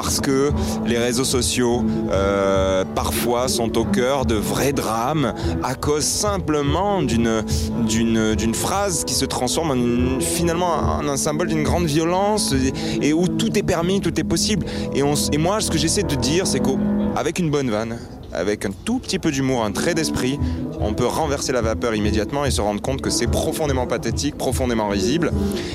parce 0.00 0.20
que 0.20 0.52
les 0.86 0.96
réseaux 0.96 1.24
sociaux 1.24 1.84
euh, 2.12 2.84
parfois 2.94 3.48
sont 3.48 3.76
au 3.76 3.84
cœur 3.84 4.26
de 4.26 4.36
vrais 4.36 4.72
drames 4.72 5.34
à 5.64 5.74
cause 5.74 6.04
simplement 6.04 7.02
d'une 7.02 8.54
phrase 8.54 9.02
qui 9.04 9.14
se 9.14 9.24
transforme 9.24 10.20
finalement 10.20 11.00
en 11.00 11.08
un 11.08 11.16
symbole 11.16 11.48
d'une 11.48 11.64
grande 11.64 11.86
violence 11.86 12.54
et, 13.02 13.12
où 13.12 13.26
tout 13.26 13.58
est 13.58 13.64
permis, 13.64 14.00
tout 14.00 14.20
est 14.20 14.24
possible. 14.24 14.66
Et 14.94 15.38
moi, 15.38 15.60
ce 15.60 15.68
que 15.68 15.78
j'essaie 15.78 16.04
de 16.04 16.14
dire, 16.14 16.46
c'est 16.46 16.60
qu'avec 16.60 17.40
une 17.40 17.50
bonne 17.50 17.68
vanne, 17.68 17.98
avec 18.32 18.64
un 18.64 18.70
tout 18.84 18.98
petit 18.98 19.18
peu 19.18 19.30
d'humour, 19.30 19.64
un 19.64 19.72
trait 19.72 19.94
d'esprit, 19.94 20.38
on 20.80 20.92
peut 20.92 21.06
renverser 21.06 21.52
la 21.52 21.62
vapeur 21.62 21.94
immédiatement 21.94 22.44
et 22.44 22.50
se 22.50 22.60
rendre 22.60 22.80
compte 22.80 23.00
que 23.00 23.10
c'est 23.10 23.26
profondément 23.26 23.86
pathétique, 23.86 24.36
profondément 24.36 24.88
risible. 24.88 25.32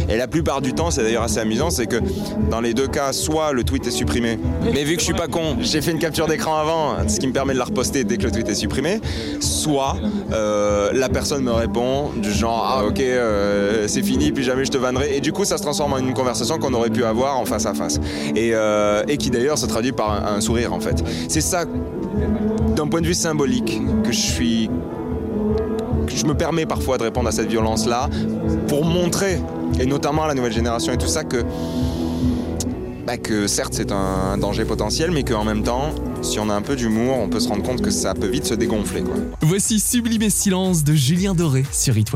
Et 0.09 0.17
la 0.17 0.27
plupart 0.27 0.61
du 0.61 0.73
temps, 0.73 0.91
c'est 0.91 1.03
d'ailleurs 1.03 1.23
assez 1.23 1.39
amusant, 1.39 1.69
c'est 1.69 1.87
que 1.87 1.97
dans 2.49 2.61
les 2.61 2.73
deux 2.73 2.87
cas, 2.87 3.13
soit 3.13 3.51
le 3.51 3.63
tweet 3.63 3.87
est 3.87 3.91
supprimé, 3.91 4.39
mais 4.73 4.83
vu 4.83 4.95
que 4.95 4.99
je 4.99 5.05
suis 5.05 5.13
pas 5.13 5.27
con, 5.27 5.57
j'ai 5.59 5.81
fait 5.81 5.91
une 5.91 5.99
capture 5.99 6.27
d'écran 6.27 6.55
avant, 6.55 7.07
ce 7.07 7.19
qui 7.19 7.27
me 7.27 7.33
permet 7.33 7.53
de 7.53 7.59
la 7.59 7.65
reposter 7.65 8.03
dès 8.03 8.17
que 8.17 8.23
le 8.23 8.31
tweet 8.31 8.47
est 8.49 8.55
supprimé, 8.55 9.01
soit 9.39 9.97
euh, 10.31 10.91
la 10.93 11.09
personne 11.09 11.43
me 11.43 11.51
répond 11.51 12.09
du 12.15 12.31
genre 12.31 12.65
ah 12.65 12.85
ok 12.85 12.99
euh, 12.99 13.87
c'est 13.87 14.01
fini 14.01 14.31
puis 14.31 14.43
jamais 14.43 14.65
je 14.65 14.71
te 14.71 14.77
vannerai 14.77 15.15
et 15.15 15.21
du 15.21 15.31
coup 15.31 15.45
ça 15.45 15.57
se 15.57 15.63
transforme 15.63 15.93
en 15.93 15.97
une 15.97 16.13
conversation 16.13 16.57
qu'on 16.57 16.73
aurait 16.73 16.89
pu 16.89 17.03
avoir 17.03 17.37
en 17.37 17.45
face 17.45 17.65
à 17.65 17.73
face 17.73 17.99
et, 18.35 18.51
euh, 18.53 19.03
qui 19.17 19.29
d'ailleurs 19.29 19.57
se 19.57 19.65
traduit 19.65 19.91
par 19.91 20.25
un 20.25 20.41
sourire 20.41 20.73
en 20.73 20.79
fait. 20.79 21.03
C'est 21.27 21.41
ça 21.41 21.65
d'un 22.75 22.87
point 22.87 23.01
de 23.01 23.07
vue 23.07 23.13
symbolique 23.13 23.81
que 24.03 24.11
je 24.11 24.19
suis 24.19 24.69
je 26.15 26.25
me 26.25 26.33
permets 26.33 26.65
parfois 26.65 26.97
de 26.97 27.03
répondre 27.03 27.27
à 27.29 27.31
cette 27.31 27.49
violence-là 27.49 28.09
pour 28.67 28.85
montrer, 28.85 29.39
et 29.79 29.85
notamment 29.85 30.23
à 30.23 30.27
la 30.27 30.33
nouvelle 30.33 30.53
génération 30.53 30.93
et 30.93 30.97
tout 30.97 31.07
ça, 31.07 31.23
que, 31.23 31.43
bah, 33.05 33.17
que 33.17 33.47
certes 33.47 33.73
c'est 33.73 33.91
un 33.91 34.37
danger 34.37 34.65
potentiel, 34.65 35.11
mais 35.11 35.23
qu'en 35.23 35.43
même 35.43 35.63
temps, 35.63 35.93
si 36.21 36.39
on 36.39 36.49
a 36.49 36.53
un 36.53 36.61
peu 36.61 36.75
d'humour, 36.75 37.17
on 37.17 37.29
peut 37.29 37.39
se 37.39 37.49
rendre 37.49 37.63
compte 37.63 37.81
que 37.81 37.91
ça 37.91 38.13
peut 38.13 38.27
vite 38.27 38.45
se 38.45 38.53
dégonfler. 38.53 39.03
Voici 39.41 39.79
Sublime 39.79 40.23
et 40.23 40.29
Silence 40.29 40.83
de 40.83 40.93
Julien 40.93 41.33
Doré 41.33 41.65
sur 41.71 41.97
It. 41.97 42.09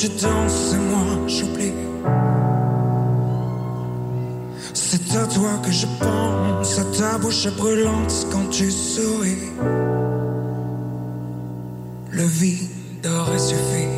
Tu 0.00 0.08
danses 0.10 0.74
et 0.74 0.76
moi 0.76 1.26
j'oublie. 1.26 1.72
C'est 4.72 5.16
à 5.16 5.26
toi 5.26 5.50
que 5.64 5.72
je 5.72 5.86
pense, 5.98 6.78
à 6.78 6.84
ta 6.96 7.18
bouche 7.18 7.48
brûlante 7.56 8.28
quand 8.30 8.48
tu 8.50 8.70
souris. 8.70 9.50
Le 12.12 12.22
vide 12.22 13.06
aurait 13.06 13.38
suffi. 13.38 13.88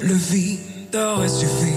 Le 0.00 0.14
vide 0.14 0.96
aurait 0.96 1.28
suffi. 1.28 1.73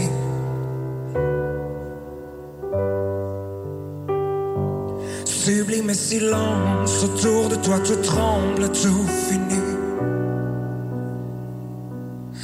Sublime 5.27 5.93
silence, 5.93 7.03
autour 7.03 7.49
de 7.49 7.55
toi 7.57 7.79
tout 7.79 8.01
tremble, 8.01 8.69
tout 8.69 9.05
finit. 9.27 9.75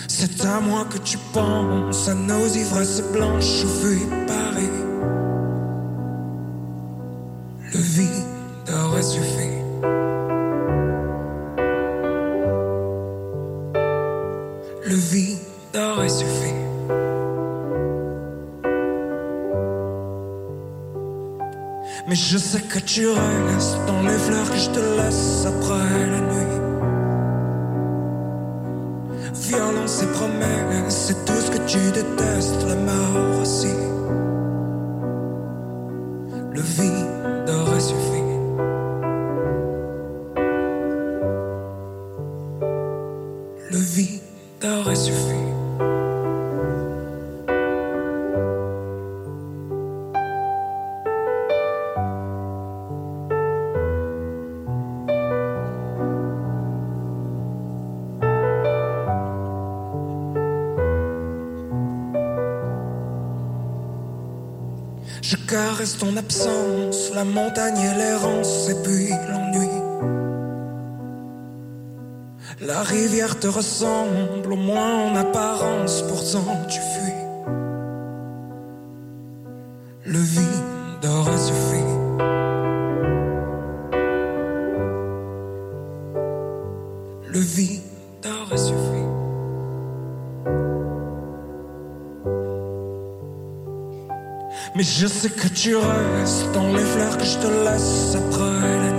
C'est 0.09 0.45
à 0.45 0.59
moi 0.59 0.85
que 0.91 0.97
tu 0.97 1.17
penses, 1.33 2.09
à 2.09 2.13
nos 2.13 2.45
ivresses 2.45 3.01
blanches 3.13 3.63
où 3.63 3.67
fuit 3.67 4.05
Paris. 4.27 4.82
Dans 23.87 24.01
les 24.01 24.17
fleurs 24.17 24.49
que 24.49 24.57
je 24.57 24.69
te 24.69 24.79
laisse 24.79 25.32
Caresse 65.73 65.97
ton 65.97 66.15
absence, 66.17 67.11
la 67.15 67.23
montagne 67.23 67.79
et 67.79 67.97
l'errance, 67.97 68.69
et 68.69 68.75
puis 68.83 69.09
l'ennui. 69.09 69.69
La 72.61 72.83
rivière 72.83 73.39
te 73.39 73.47
ressemble, 73.47 74.53
au 74.53 74.55
moins 74.55 75.05
en 75.05 75.15
apparence, 75.15 76.03
pourtant 76.03 76.59
tu 76.69 76.79
fuis. 76.79 77.23
Le 80.05 80.19
vide 80.19 80.62
je 94.99 95.07
sais 95.07 95.29
que 95.29 95.47
tu 95.47 95.75
restes 95.75 96.51
dans 96.53 96.71
les 96.71 96.83
fleurs 96.83 97.17
que 97.17 97.25
je 97.25 97.37
te 97.39 97.47
laisse 97.47 98.15
après 98.15 98.92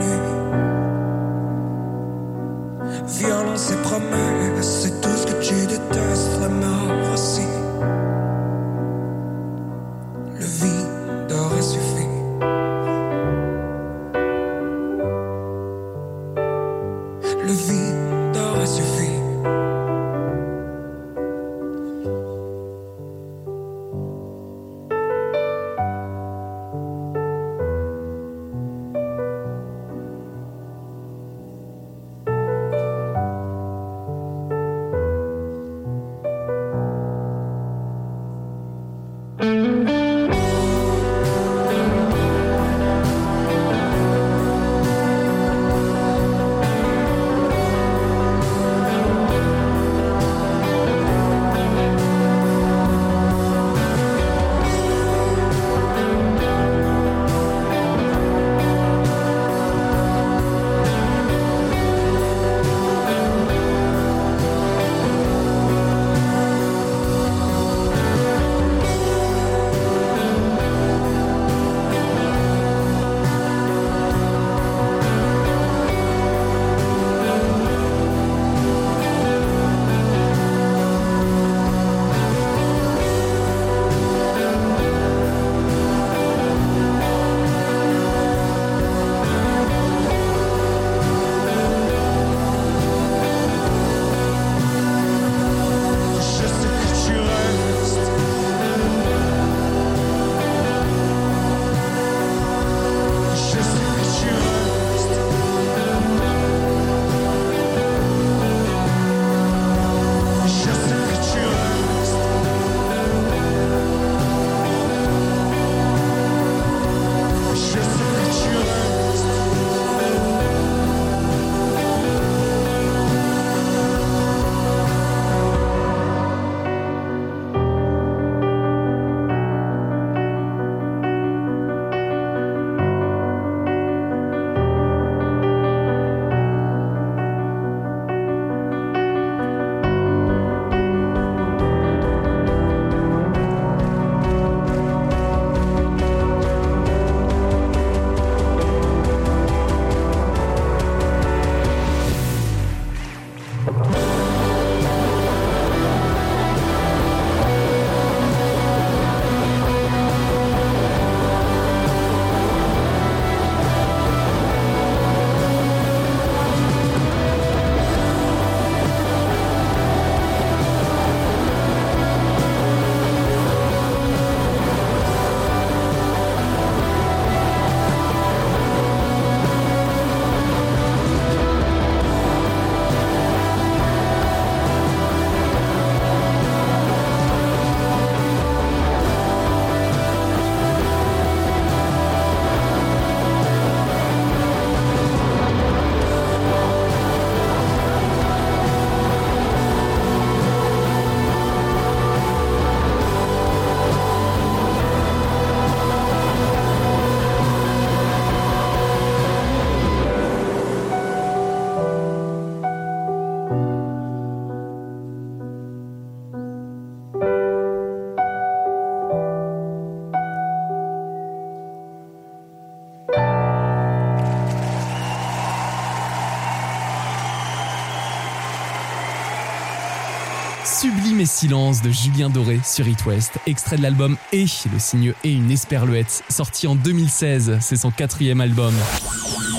Sublime 231.24 231.24
et 231.24 231.26
silence 231.26 231.82
de 231.82 231.90
Julien 231.90 232.28
Doré 232.28 232.60
sur 232.64 232.86
It 232.86 233.04
West, 233.06 233.32
extrait 233.46 233.76
de 233.76 233.82
l'album 233.82 234.16
Et, 234.32 234.46
le 234.72 234.78
signe 234.78 235.14
et 235.22 235.32
une 235.32 235.50
esperluette, 235.50 236.22
sorti 236.28 236.66
en 236.66 236.74
2016, 236.74 237.58
c'est 237.60 237.76
son 237.76 237.90
quatrième 237.90 238.40
album. 238.40 238.74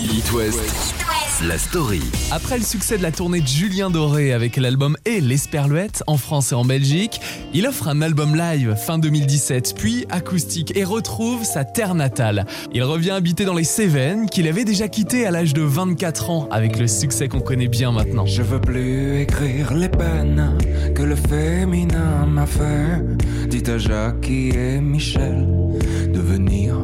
It 0.04 0.32
la 1.44 1.58
story. 1.58 2.02
Après 2.32 2.58
le 2.58 2.64
succès 2.64 2.98
de 2.98 3.04
la 3.04 3.12
tournée 3.12 3.42
de 3.42 3.48
Julien 3.48 3.90
Doré 3.90 4.32
avec 4.32 4.56
l'album 4.58 4.96
Et 5.06 5.20
l'Esperluette 5.20 6.04
en 6.08 6.18
France 6.18 6.52
et 6.52 6.56
en 6.56 6.64
Belgique, 6.64 7.20
il 7.54 7.68
offre 7.68 7.88
un 7.88 8.02
album 8.02 8.36
live 8.36 8.76
fin 8.76 9.00
2017, 9.00 9.74
puis 9.76 10.06
acoustique 10.10 10.76
et 10.78 10.84
retrouve 10.84 11.44
sa 11.44 11.66
terre 11.66 11.94
natale. 11.94 12.46
Il 12.74 12.84
revient 12.84 13.12
habiter 13.12 13.44
dans 13.44 13.54
les 13.54 13.66
Cévennes 13.66 14.30
qu'il 14.30 14.48
avait 14.48 14.64
déjà 14.64 14.88
quitté 14.88 15.26
à 15.26 15.32
l'âge 15.32 15.54
de 15.54 15.62
24 15.62 16.30
ans 16.30 16.48
avec 16.52 16.80
le 16.80 16.88
succès 16.88 17.28
qu'on 17.28 17.42
connaît 17.42 17.68
bien 17.68 17.92
maintenant. 17.92 18.26
Je 18.26 18.42
veux 18.42 18.62
plus 18.62 19.20
écrire 19.20 19.74
les 19.74 19.90
peines 19.90 20.58
que 20.96 21.04
le 21.04 21.16
féminin 21.16 22.26
m'a 22.28 22.46
fait. 22.46 23.04
Dites 23.48 23.70
à 23.70 23.78
Jackie 23.78 24.50
et 24.50 24.80
Michel 24.80 25.48
de 26.14 26.20
venir 26.20 26.78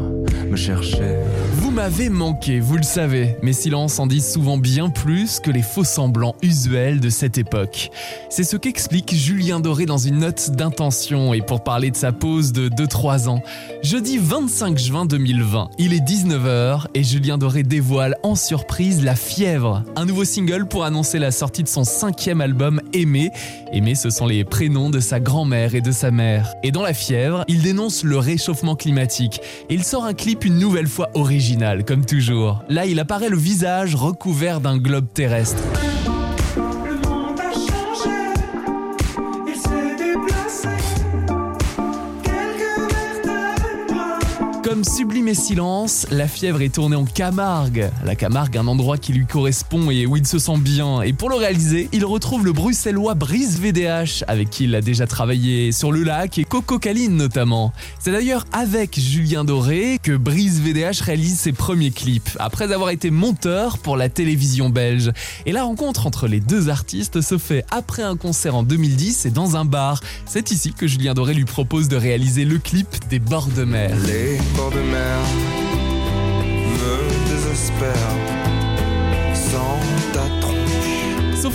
me 0.49 0.57
chercher. 0.57 1.15
Vous 1.62 1.70
m'avez 1.70 2.09
manqué, 2.09 2.59
vous 2.59 2.76
le 2.76 2.82
savez. 2.82 3.36
Mes 3.43 3.53
silences 3.53 3.99
en 3.99 4.07
disent 4.07 4.34
souvent 4.34 4.57
bien 4.57 4.89
plus 4.89 5.39
que 5.39 5.51
les 5.51 5.62
faux 5.62 5.84
semblants 5.84 6.36
usuels 6.41 6.99
de 6.99 7.12
cette 7.12 7.38
époque. 7.38 7.91
C'est 8.32 8.43
ce 8.43 8.57
qu'explique 8.57 9.14
Julien 9.14 9.59
Doré 9.59 9.86
dans 9.86 9.99
une 9.99 10.18
note 10.18 10.49
d'intention 10.49 11.36
et 11.36 11.41
pour 11.41 11.64
parler 11.64 11.91
de 11.91 11.95
sa 11.95 12.14
pause 12.14 12.51
de 12.51 12.68
2-3 12.68 13.30
ans. 13.30 13.43
Jeudi 13.84 14.18
25 14.18 14.80
juin 14.80 15.05
2020, 15.05 15.70
il 15.78 15.93
est 15.93 15.99
19h 15.99 16.88
et 16.95 17.03
Julien 17.03 17.38
Doré 17.38 17.62
dévoile 17.62 18.16
en 18.24 18.34
surprise 18.34 19.03
La 19.03 19.16
Fièvre, 19.16 19.84
un 19.95 20.05
nouveau 20.05 20.26
single 20.26 20.66
pour 20.66 20.84
annoncer 20.84 21.20
la 21.20 21.30
sortie 21.30 21.62
de 21.62 21.68
son 21.68 21.84
cinquième 21.84 22.41
album 22.41 22.82
Aimé. 22.91 23.30
Aimé, 23.72 23.93
ce 23.93 24.09
sont 24.09 24.26
les 24.26 24.43
prénoms 24.43 24.89
de 24.89 24.99
sa 24.99 25.20
grand-mère 25.20 25.76
et 25.76 25.82
de 25.82 25.91
sa 25.91 26.09
mère. 26.09 26.55
Et 26.64 26.72
dans 26.72 26.82
La 26.82 26.95
Fièvre, 26.95 27.45
il 27.47 27.62
dénonce 27.62 28.03
le 28.03 28.18
réchauffement 28.18 28.76
climatique. 28.76 29.41
Et 29.70 29.76
il 29.76 29.84
sort 29.84 30.05
un 30.05 30.14
clip 30.14 30.43
une 30.43 30.57
nouvelle 30.57 30.88
fois 30.88 31.12
original, 31.14 31.50
comme 31.85 32.05
toujours. 32.05 32.63
Là, 32.69 32.85
il 32.85 32.99
apparaît 32.99 33.29
le 33.29 33.37
visage 33.37 33.95
recouvert 33.95 34.61
d'un 34.61 34.77
globe 34.77 35.07
terrestre. 35.13 35.63
Et 45.28 45.36
Silence, 45.36 46.07
La 46.09 46.28
Fièvre 46.28 46.61
est 46.61 46.74
tournée 46.74 46.95
en 46.95 47.05
Camargue. 47.05 47.91
La 48.03 48.15
Camargue, 48.15 48.57
un 48.57 48.65
endroit 48.65 48.97
qui 48.97 49.13
lui 49.13 49.28
correspond 49.28 49.91
et 49.91 50.05
où 50.07 50.17
il 50.17 50.26
se 50.26 50.39
sent 50.39 50.57
bien. 50.57 51.01
Et 51.03 51.13
pour 51.13 51.30
le 51.30 51.36
réaliser, 51.36 51.89
il 51.91 52.05
retrouve 52.05 52.43
le 52.43 52.53
bruxellois 52.53 53.13
Brice 53.13 53.59
VDH, 53.59 54.24
avec 54.28 54.49
qui 54.49 54.63
il 54.63 54.74
a 54.74 54.82
déjà 54.82 55.05
travaillé 55.05 55.72
sur 55.72 55.91
le 55.91 56.03
lac 56.03 56.39
et 56.39 56.43
Coco 56.43 56.80
Caline 56.80 57.15
notamment. 57.15 57.72
C'est 57.99 58.11
d'ailleurs 58.11 58.45
avec 58.51 58.99
Julien 58.99 59.43
Doré 59.43 59.99
que 60.01 60.17
Brice 60.17 60.59
VDH 60.59 61.01
réalise 61.03 61.38
ses 61.38 61.51
premiers 61.51 61.91
clips, 61.91 62.36
après 62.39 62.72
avoir 62.72 62.89
été 62.89 63.11
monteur 63.11 63.78
pour 63.78 63.97
la 63.97 64.09
télévision 64.09 64.69
belge. 64.69 65.11
Et 65.45 65.51
la 65.51 65.63
rencontre 65.63 66.07
entre 66.07 66.28
les 66.28 66.39
deux 66.39 66.69
artistes 66.69 67.22
se 67.22 67.38
fait 67.38 67.63
après 67.69 68.03
un 68.03 68.17
concert 68.17 68.55
en 68.55 68.63
2010 68.63 69.28
et 69.28 69.32
dans 69.32 69.55
un 69.55 69.65
bar. 69.65 70.01
C'est 70.26 70.51
ici 70.51 70.74
que 70.74 70.88
Julien 70.88 71.13
Doré 71.13 71.36
lui 71.36 71.45
propose 71.45 71.89
de 71.89 71.95
réaliser 71.95 72.43
le 72.43 72.57
clip 72.57 72.88
des 73.09 73.19
bords 73.19 73.47
de 73.47 73.65
mer 73.65 73.95
me 76.80 76.95
désespèrent 77.30 77.95
sans 78.05 78.20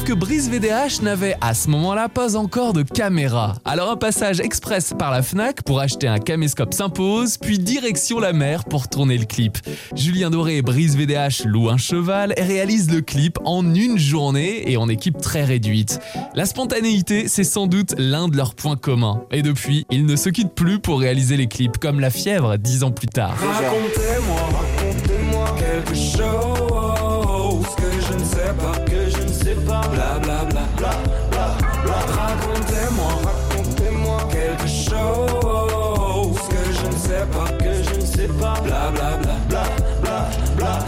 que 0.06 0.12
Brice 0.12 0.48
VDH 0.48 1.02
n'avait 1.02 1.36
à 1.40 1.52
ce 1.52 1.68
moment-là 1.68 2.08
pas 2.08 2.36
encore 2.36 2.72
de 2.72 2.84
caméra. 2.84 3.56
Alors 3.64 3.90
un 3.90 3.96
passage 3.96 4.38
express 4.38 4.94
par 4.96 5.10
la 5.10 5.20
FNAC 5.20 5.64
pour 5.64 5.80
acheter 5.80 6.06
un 6.06 6.20
caméscope 6.20 6.74
s'impose, 6.74 7.38
puis 7.38 7.58
direction 7.58 8.20
la 8.20 8.32
mer 8.32 8.66
pour 8.66 8.86
tourner 8.86 9.18
le 9.18 9.24
clip. 9.24 9.58
Julien 9.96 10.30
Doré 10.30 10.58
et 10.58 10.62
Brice 10.62 10.94
VDH 10.94 11.44
louent 11.46 11.70
un 11.70 11.76
cheval 11.76 12.34
et 12.36 12.42
réalisent 12.42 12.92
le 12.92 13.00
clip 13.00 13.38
en 13.44 13.74
une 13.74 13.98
journée 13.98 14.70
et 14.70 14.76
en 14.76 14.88
équipe 14.88 15.20
très 15.20 15.42
réduite. 15.42 15.98
La 16.36 16.46
spontanéité, 16.46 17.26
c'est 17.26 17.42
sans 17.42 17.66
doute 17.66 17.96
l'un 17.98 18.28
de 18.28 18.36
leurs 18.36 18.54
points 18.54 18.76
communs. 18.76 19.24
Et 19.32 19.42
depuis, 19.42 19.86
ils 19.90 20.06
ne 20.06 20.14
se 20.14 20.28
quittent 20.28 20.54
plus 20.54 20.78
pour 20.78 21.00
réaliser 21.00 21.36
les 21.36 21.48
clips 21.48 21.78
comme 21.78 21.98
La 21.98 22.10
Fièvre 22.10 22.58
dix 22.58 22.84
ans 22.84 22.92
plus 22.92 23.08
tard. 23.08 23.34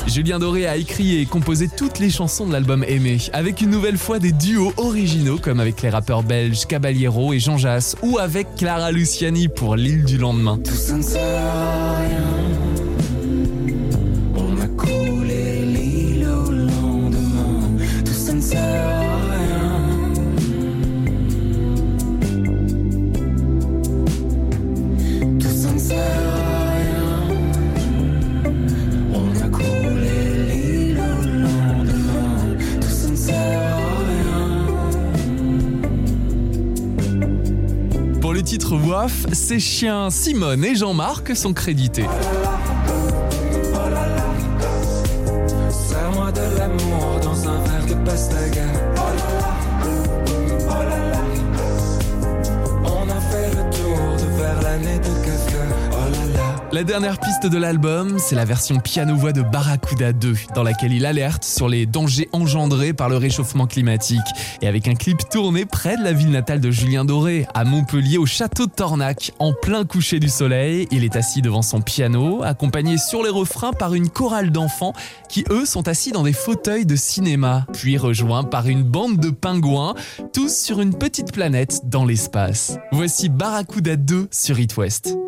Julien 0.06 0.38
Doré 0.38 0.66
a 0.66 0.76
écrit 0.76 1.20
et 1.20 1.26
composé 1.26 1.68
toutes 1.68 1.98
les 1.98 2.10
chansons 2.10 2.46
de 2.46 2.52
l'album 2.52 2.82
Aimé, 2.82 3.18
avec 3.32 3.60
une 3.60 3.70
nouvelle 3.70 3.98
fois 3.98 4.18
des 4.18 4.32
duos 4.32 4.72
originaux 4.76 5.38
comme 5.38 5.60
avec 5.60 5.82
les 5.82 5.90
rappeurs 5.90 6.22
belges 6.22 6.66
Caballero 6.66 7.32
et 7.32 7.38
Jean 7.38 7.56
Jass, 7.56 7.96
ou 8.02 8.18
avec 8.18 8.56
Clara 8.56 8.90
Luciani 8.90 9.48
pour 9.48 9.76
L'île 9.76 10.04
du 10.04 10.18
lendemain. 10.18 10.58
Ses 39.32 39.58
chiens 39.58 40.10
Simone 40.10 40.64
et 40.64 40.74
Jean-Marc 40.74 41.34
sont 41.36 41.52
crédités. 41.52 42.06
La 56.78 56.84
dernière 56.84 57.18
piste 57.18 57.44
de 57.44 57.58
l'album, 57.58 58.20
c'est 58.20 58.36
la 58.36 58.44
version 58.44 58.78
piano-voix 58.78 59.32
de 59.32 59.42
Barracuda 59.42 60.12
2, 60.12 60.34
dans 60.54 60.62
laquelle 60.62 60.92
il 60.92 61.06
alerte 61.06 61.42
sur 61.42 61.68
les 61.68 61.86
dangers 61.86 62.28
engendrés 62.32 62.92
par 62.92 63.08
le 63.08 63.16
réchauffement 63.16 63.66
climatique. 63.66 64.20
Et 64.62 64.68
avec 64.68 64.86
un 64.86 64.94
clip 64.94 65.28
tourné 65.28 65.66
près 65.66 65.96
de 65.96 66.04
la 66.04 66.12
ville 66.12 66.30
natale 66.30 66.60
de 66.60 66.70
Julien 66.70 67.04
Doré, 67.04 67.48
à 67.52 67.64
Montpellier, 67.64 68.16
au 68.16 68.26
château 68.26 68.66
de 68.66 68.70
Tornac, 68.70 69.32
en 69.40 69.52
plein 69.54 69.84
coucher 69.84 70.20
du 70.20 70.28
soleil, 70.28 70.86
il 70.92 71.02
est 71.02 71.16
assis 71.16 71.42
devant 71.42 71.62
son 71.62 71.80
piano, 71.80 72.44
accompagné 72.44 72.96
sur 72.96 73.24
les 73.24 73.30
refrains 73.30 73.72
par 73.72 73.94
une 73.94 74.08
chorale 74.08 74.52
d'enfants 74.52 74.92
qui, 75.28 75.44
eux, 75.50 75.66
sont 75.66 75.88
assis 75.88 76.12
dans 76.12 76.22
des 76.22 76.32
fauteuils 76.32 76.86
de 76.86 76.94
cinéma, 76.94 77.66
puis 77.72 77.98
rejoints 77.98 78.44
par 78.44 78.68
une 78.68 78.84
bande 78.84 79.16
de 79.16 79.30
pingouins, 79.30 79.96
tous 80.32 80.56
sur 80.56 80.80
une 80.80 80.96
petite 80.96 81.32
planète 81.32 81.80
dans 81.86 82.04
l'espace. 82.04 82.78
Voici 82.92 83.30
Barracuda 83.30 83.96
2 83.96 84.28
sur 84.30 84.60
It 84.60 84.76
West. 84.76 85.18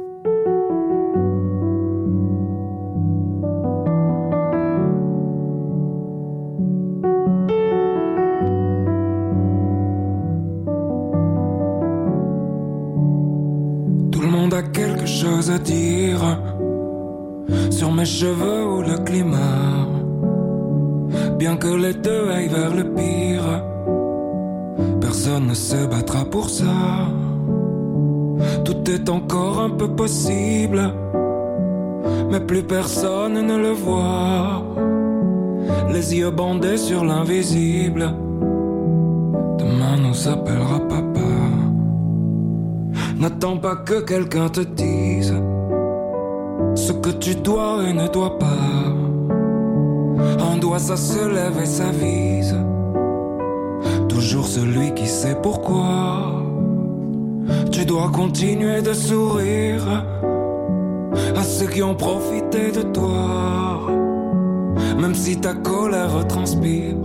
À 15.49 15.59
dire 15.59 16.39
sur 17.71 17.91
mes 17.93 18.05
cheveux 18.05 18.67
ou 18.67 18.83
le 18.83 18.99
climat. 18.99 19.87
Bien 21.39 21.57
que 21.57 21.69
les 21.69 21.95
deux 21.95 22.29
aillent 22.29 22.49
vers 22.49 22.75
le 22.75 22.85
pire, 22.85 23.63
personne 25.01 25.47
ne 25.47 25.55
se 25.55 25.87
battra 25.87 26.27
pour 26.27 26.51
ça. 26.51 27.09
Tout 28.65 28.91
est 28.91 29.09
encore 29.09 29.61
un 29.61 29.71
peu 29.71 29.89
possible, 29.89 30.93
mais 32.31 32.41
plus 32.41 32.63
personne 32.63 33.41
ne 33.47 33.57
le 33.57 33.71
voit. 33.71 34.63
Les 35.91 36.17
yeux 36.17 36.31
bandés 36.31 36.77
sur 36.77 37.03
l'invisible, 37.05 38.13
demain 39.59 39.97
nous 40.03 40.29
appellera 40.29 40.81
papa. 40.81 41.10
N'attends 43.21 43.59
pas 43.59 43.77
que 43.77 44.01
quelqu'un 44.01 44.49
te 44.49 44.61
dise 44.61 45.35
ce 46.75 46.93
que 46.93 47.11
tu 47.11 47.35
dois 47.35 47.85
et 47.87 47.93
ne 47.93 48.09
dois 48.09 48.39
pas. 48.39 48.47
Un 50.51 50.57
doigt 50.57 50.79
ça 50.79 50.97
se 50.97 51.29
lève 51.29 51.61
et 51.63 51.67
s'avise. 51.67 52.57
Toujours 54.09 54.47
celui 54.47 54.95
qui 54.95 55.07
sait 55.07 55.37
pourquoi. 55.43 56.43
Tu 57.71 57.85
dois 57.85 58.09
continuer 58.11 58.81
de 58.81 58.95
sourire 58.95 59.85
à 61.37 61.43
ceux 61.43 61.67
qui 61.67 61.83
ont 61.83 61.95
profité 61.95 62.73
de 62.73 62.81
toi. 62.81 63.83
Même 64.99 65.15
si 65.15 65.39
ta 65.39 65.53
colère 65.53 66.27
transpire, 66.27 66.97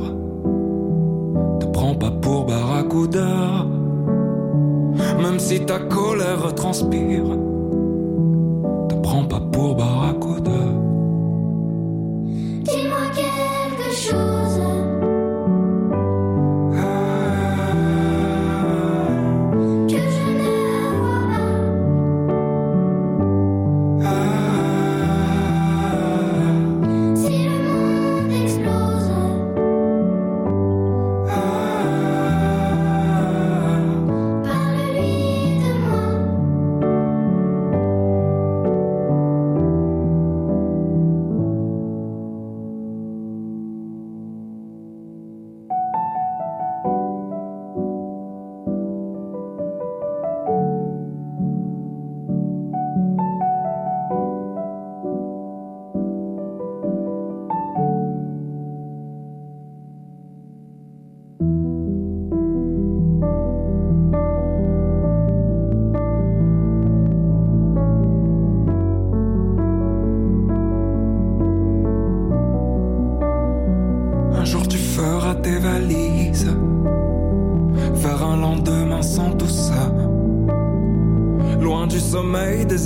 te 1.60 1.66
prends 1.66 1.96
pas 1.96 2.12
pour 2.12 2.46
barracuda. 2.46 3.66
Même 5.22 5.40
si 5.40 5.66
ta 5.66 5.80
colère 5.80 6.54
transpire, 6.56 7.38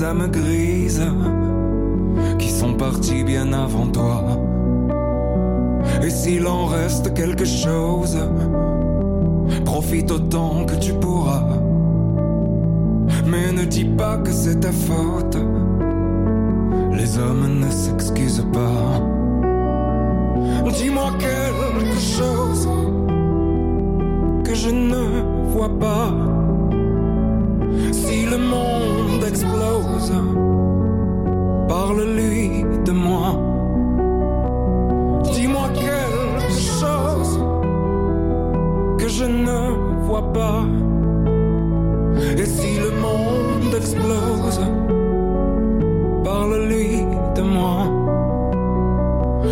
I'm 0.02 0.22
a 0.22 0.28
green 0.30 0.59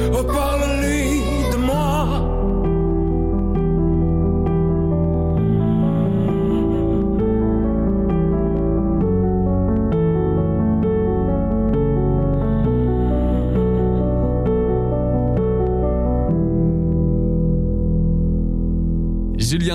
Oh, 0.09 0.23
parle-lui 0.23 0.86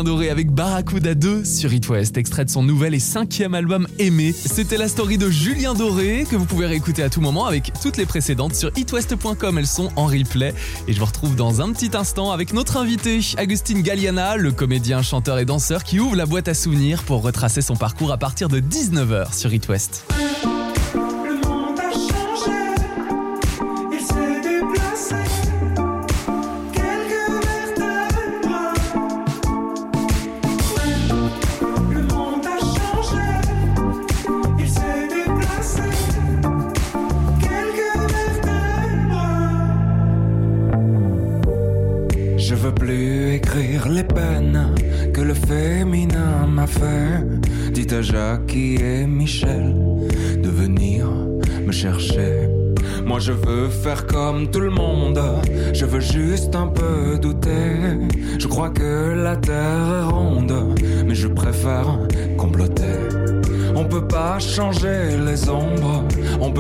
Doré 0.05 0.31
avec 0.31 0.51
Barracuda 0.51 1.15
2 1.15 1.45
sur 1.45 1.73
It 1.73 1.89
West, 1.89 2.17
extrait 2.17 2.45
de 2.45 2.51
son 2.51 2.63
nouvel 2.63 2.95
et 2.95 2.99
cinquième 2.99 3.55
album 3.55 3.87
Aimé. 3.99 4.33
C'était 4.33 4.77
la 4.77 4.89
story 4.89 5.19
de 5.19 5.31
Julien 5.31 5.75
Doré 5.75 6.27
que 6.31 6.37
vous 6.37 6.45
pouvez 6.45 6.67
réécouter 6.67 7.03
à 7.03 7.11
tout 7.11 7.21
moment 7.21 7.47
avec 7.47 7.73
toutes 7.83 7.97
les 7.97 8.07
précédentes 8.07 8.55
sur 8.55 8.71
itwest.com. 8.77 9.59
Elles 9.59 9.67
sont 9.67 9.91
en 9.97 10.07
replay. 10.07 10.55
Et 10.89 10.93
je 10.93 10.99
vous 10.99 11.07
retrouve 11.07 11.37
dans 11.37 11.61
un 11.61 11.73
petit 11.73 11.97
instant 11.97 12.31
avec 12.31 12.53
notre 12.53 12.77
invité, 12.77 13.21
Agustin 13.37 13.81
Galliana, 13.81 14.37
le 14.37 14.53
comédien, 14.53 15.03
chanteur 15.03 15.39
et 15.39 15.45
danseur 15.45 15.85
qui 15.85 16.01
ouvre 16.01 16.17
la 16.17 16.27
boîte 16.27 16.49
à 16.49 16.55
souvenirs 16.55 17.03
pour 17.03 17.23
retracer 17.23 17.63
son 17.63 17.77
parcours 17.77 18.13
à 18.13 18.19
partir 18.19 18.49
de 18.49 18.61
19h 18.61 19.37
sur 19.37 19.53
It 19.53 19.69
West. 19.69 20.05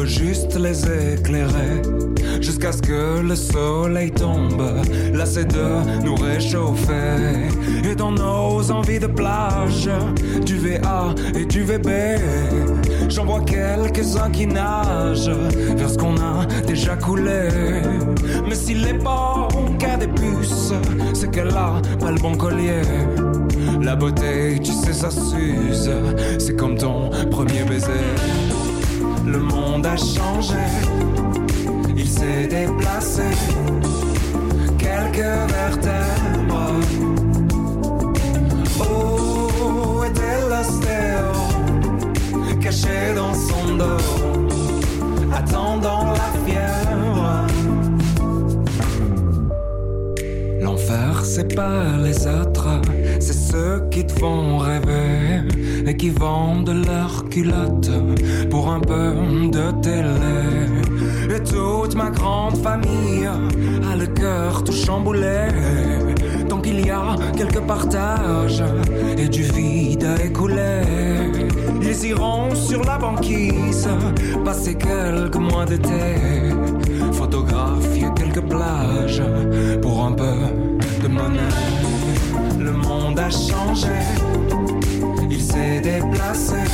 Juste 0.07 0.59
les 0.59 0.84
éclairer. 1.14 1.82
Jusqu'à 2.40 2.72
ce 2.72 2.82
que 2.82 3.20
le 3.20 3.36
soleil 3.36 4.11
tombe, 4.11 4.62
c'est 5.24 5.46
de 5.46 6.05
nous 6.05 6.14
réchauffer. 6.14 7.48
Et 7.84 7.94
dans 7.94 8.12
nos 8.12 8.70
envies 8.70 8.98
de 8.98 9.07
plage, 9.07 9.88
du 10.44 10.59
VA 10.59 11.14
et 11.34 11.44
du 11.46 11.62
VB, 11.62 11.88
j'en 13.09 13.24
vois 13.24 13.40
quelques-uns 13.40 14.30
qui 14.30 14.46
nagent 14.46 15.30
vers 15.76 15.88
ce 15.88 15.96
qu'on 15.96 16.16
a 16.16 16.44
déjà 16.66 16.96
coulé. 16.96 17.48
Mais 18.48 18.55
si 18.55 18.74
l'époque 18.74 19.82
a 19.82 19.96
des 19.96 20.09
puces, 20.09 20.72
c'est 21.14 21.30
qu'elle 21.30 21.57
a 21.57 21.80
pas 21.98 22.11
le 22.11 22.18
bon 22.18 22.34
collier. 22.34 22.82
La 23.80 23.96
beauté, 23.96 24.59
tu 24.62 24.72
sais, 24.72 24.92
ça 24.92 25.11
s'use. 25.11 25.90
C'est 26.38 26.57
comme 26.57 26.76
ton 26.76 27.11
premier 27.30 27.64
baiser. 27.64 28.51
Le 29.33 29.39
monde 29.39 29.87
a 29.87 29.97
changé. 29.97 30.62
Il 31.97 32.07
s'est 32.07 32.47
déplacé. 32.47 33.22
Quelques 34.76 35.35
vertèbres. 35.57 36.74
Oh, 38.78 40.05
était 40.05 40.41
l'ostéo. 40.51 41.33
Caché 42.61 43.14
dans 43.16 43.33
son 43.33 43.76
dos. 43.76 44.05
Attendant 45.35 46.12
la 46.12 46.30
fièvre? 46.45 47.47
L'enfer, 50.61 51.24
c'est 51.24 51.55
pas 51.55 51.97
les 51.97 52.26
autres, 52.26 52.83
c'est 53.18 53.33
ceux 53.51 53.89
qui 53.91 54.05
te 54.05 54.12
font 54.12 54.59
rêver 54.59 55.41
et 55.87 55.97
qui 55.97 56.11
vendent 56.11 56.74
leurs 56.87 57.28
culottes 57.28 57.91
pour 58.51 58.70
un 58.70 58.80
peu 58.80 59.14
de 59.51 59.70
télé. 59.80 61.35
Et 61.35 61.43
toute 61.43 61.95
ma 61.95 62.11
grande 62.11 62.57
famille 62.57 63.26
a 63.26 63.97
le 63.97 64.07
cœur 64.07 64.64
tout 64.64 64.72
chamboulé. 64.72 65.49
Tant 66.49 66.61
qu'il 66.61 66.85
y 66.85 66.91
a 66.91 67.16
quelques 67.37 67.61
partages 67.61 68.62
et 69.16 69.28
du 69.28 69.43
vide 69.43 70.05
à 70.05 70.22
écouler, 70.24 70.83
ils 71.83 72.07
iront 72.07 72.55
sur 72.55 72.83
la 72.85 72.99
banquise 72.99 73.89
passer 74.45 74.74
quelques 74.74 75.37
mois 75.37 75.64
d'été. 75.64 76.18
Photographier 77.12 78.09
quelques 78.16 78.43
plages 78.43 79.22
pour 79.80 80.05
un 80.05 80.12
peu 80.12 80.35
de 81.03 81.09
monnaie. 81.09 81.41
Le 82.59 82.72
monde 82.72 83.18
a 83.18 83.30
changé, 83.30 83.89
il 85.33 85.41
s'est 85.41 85.80
déplacé. 85.80 86.72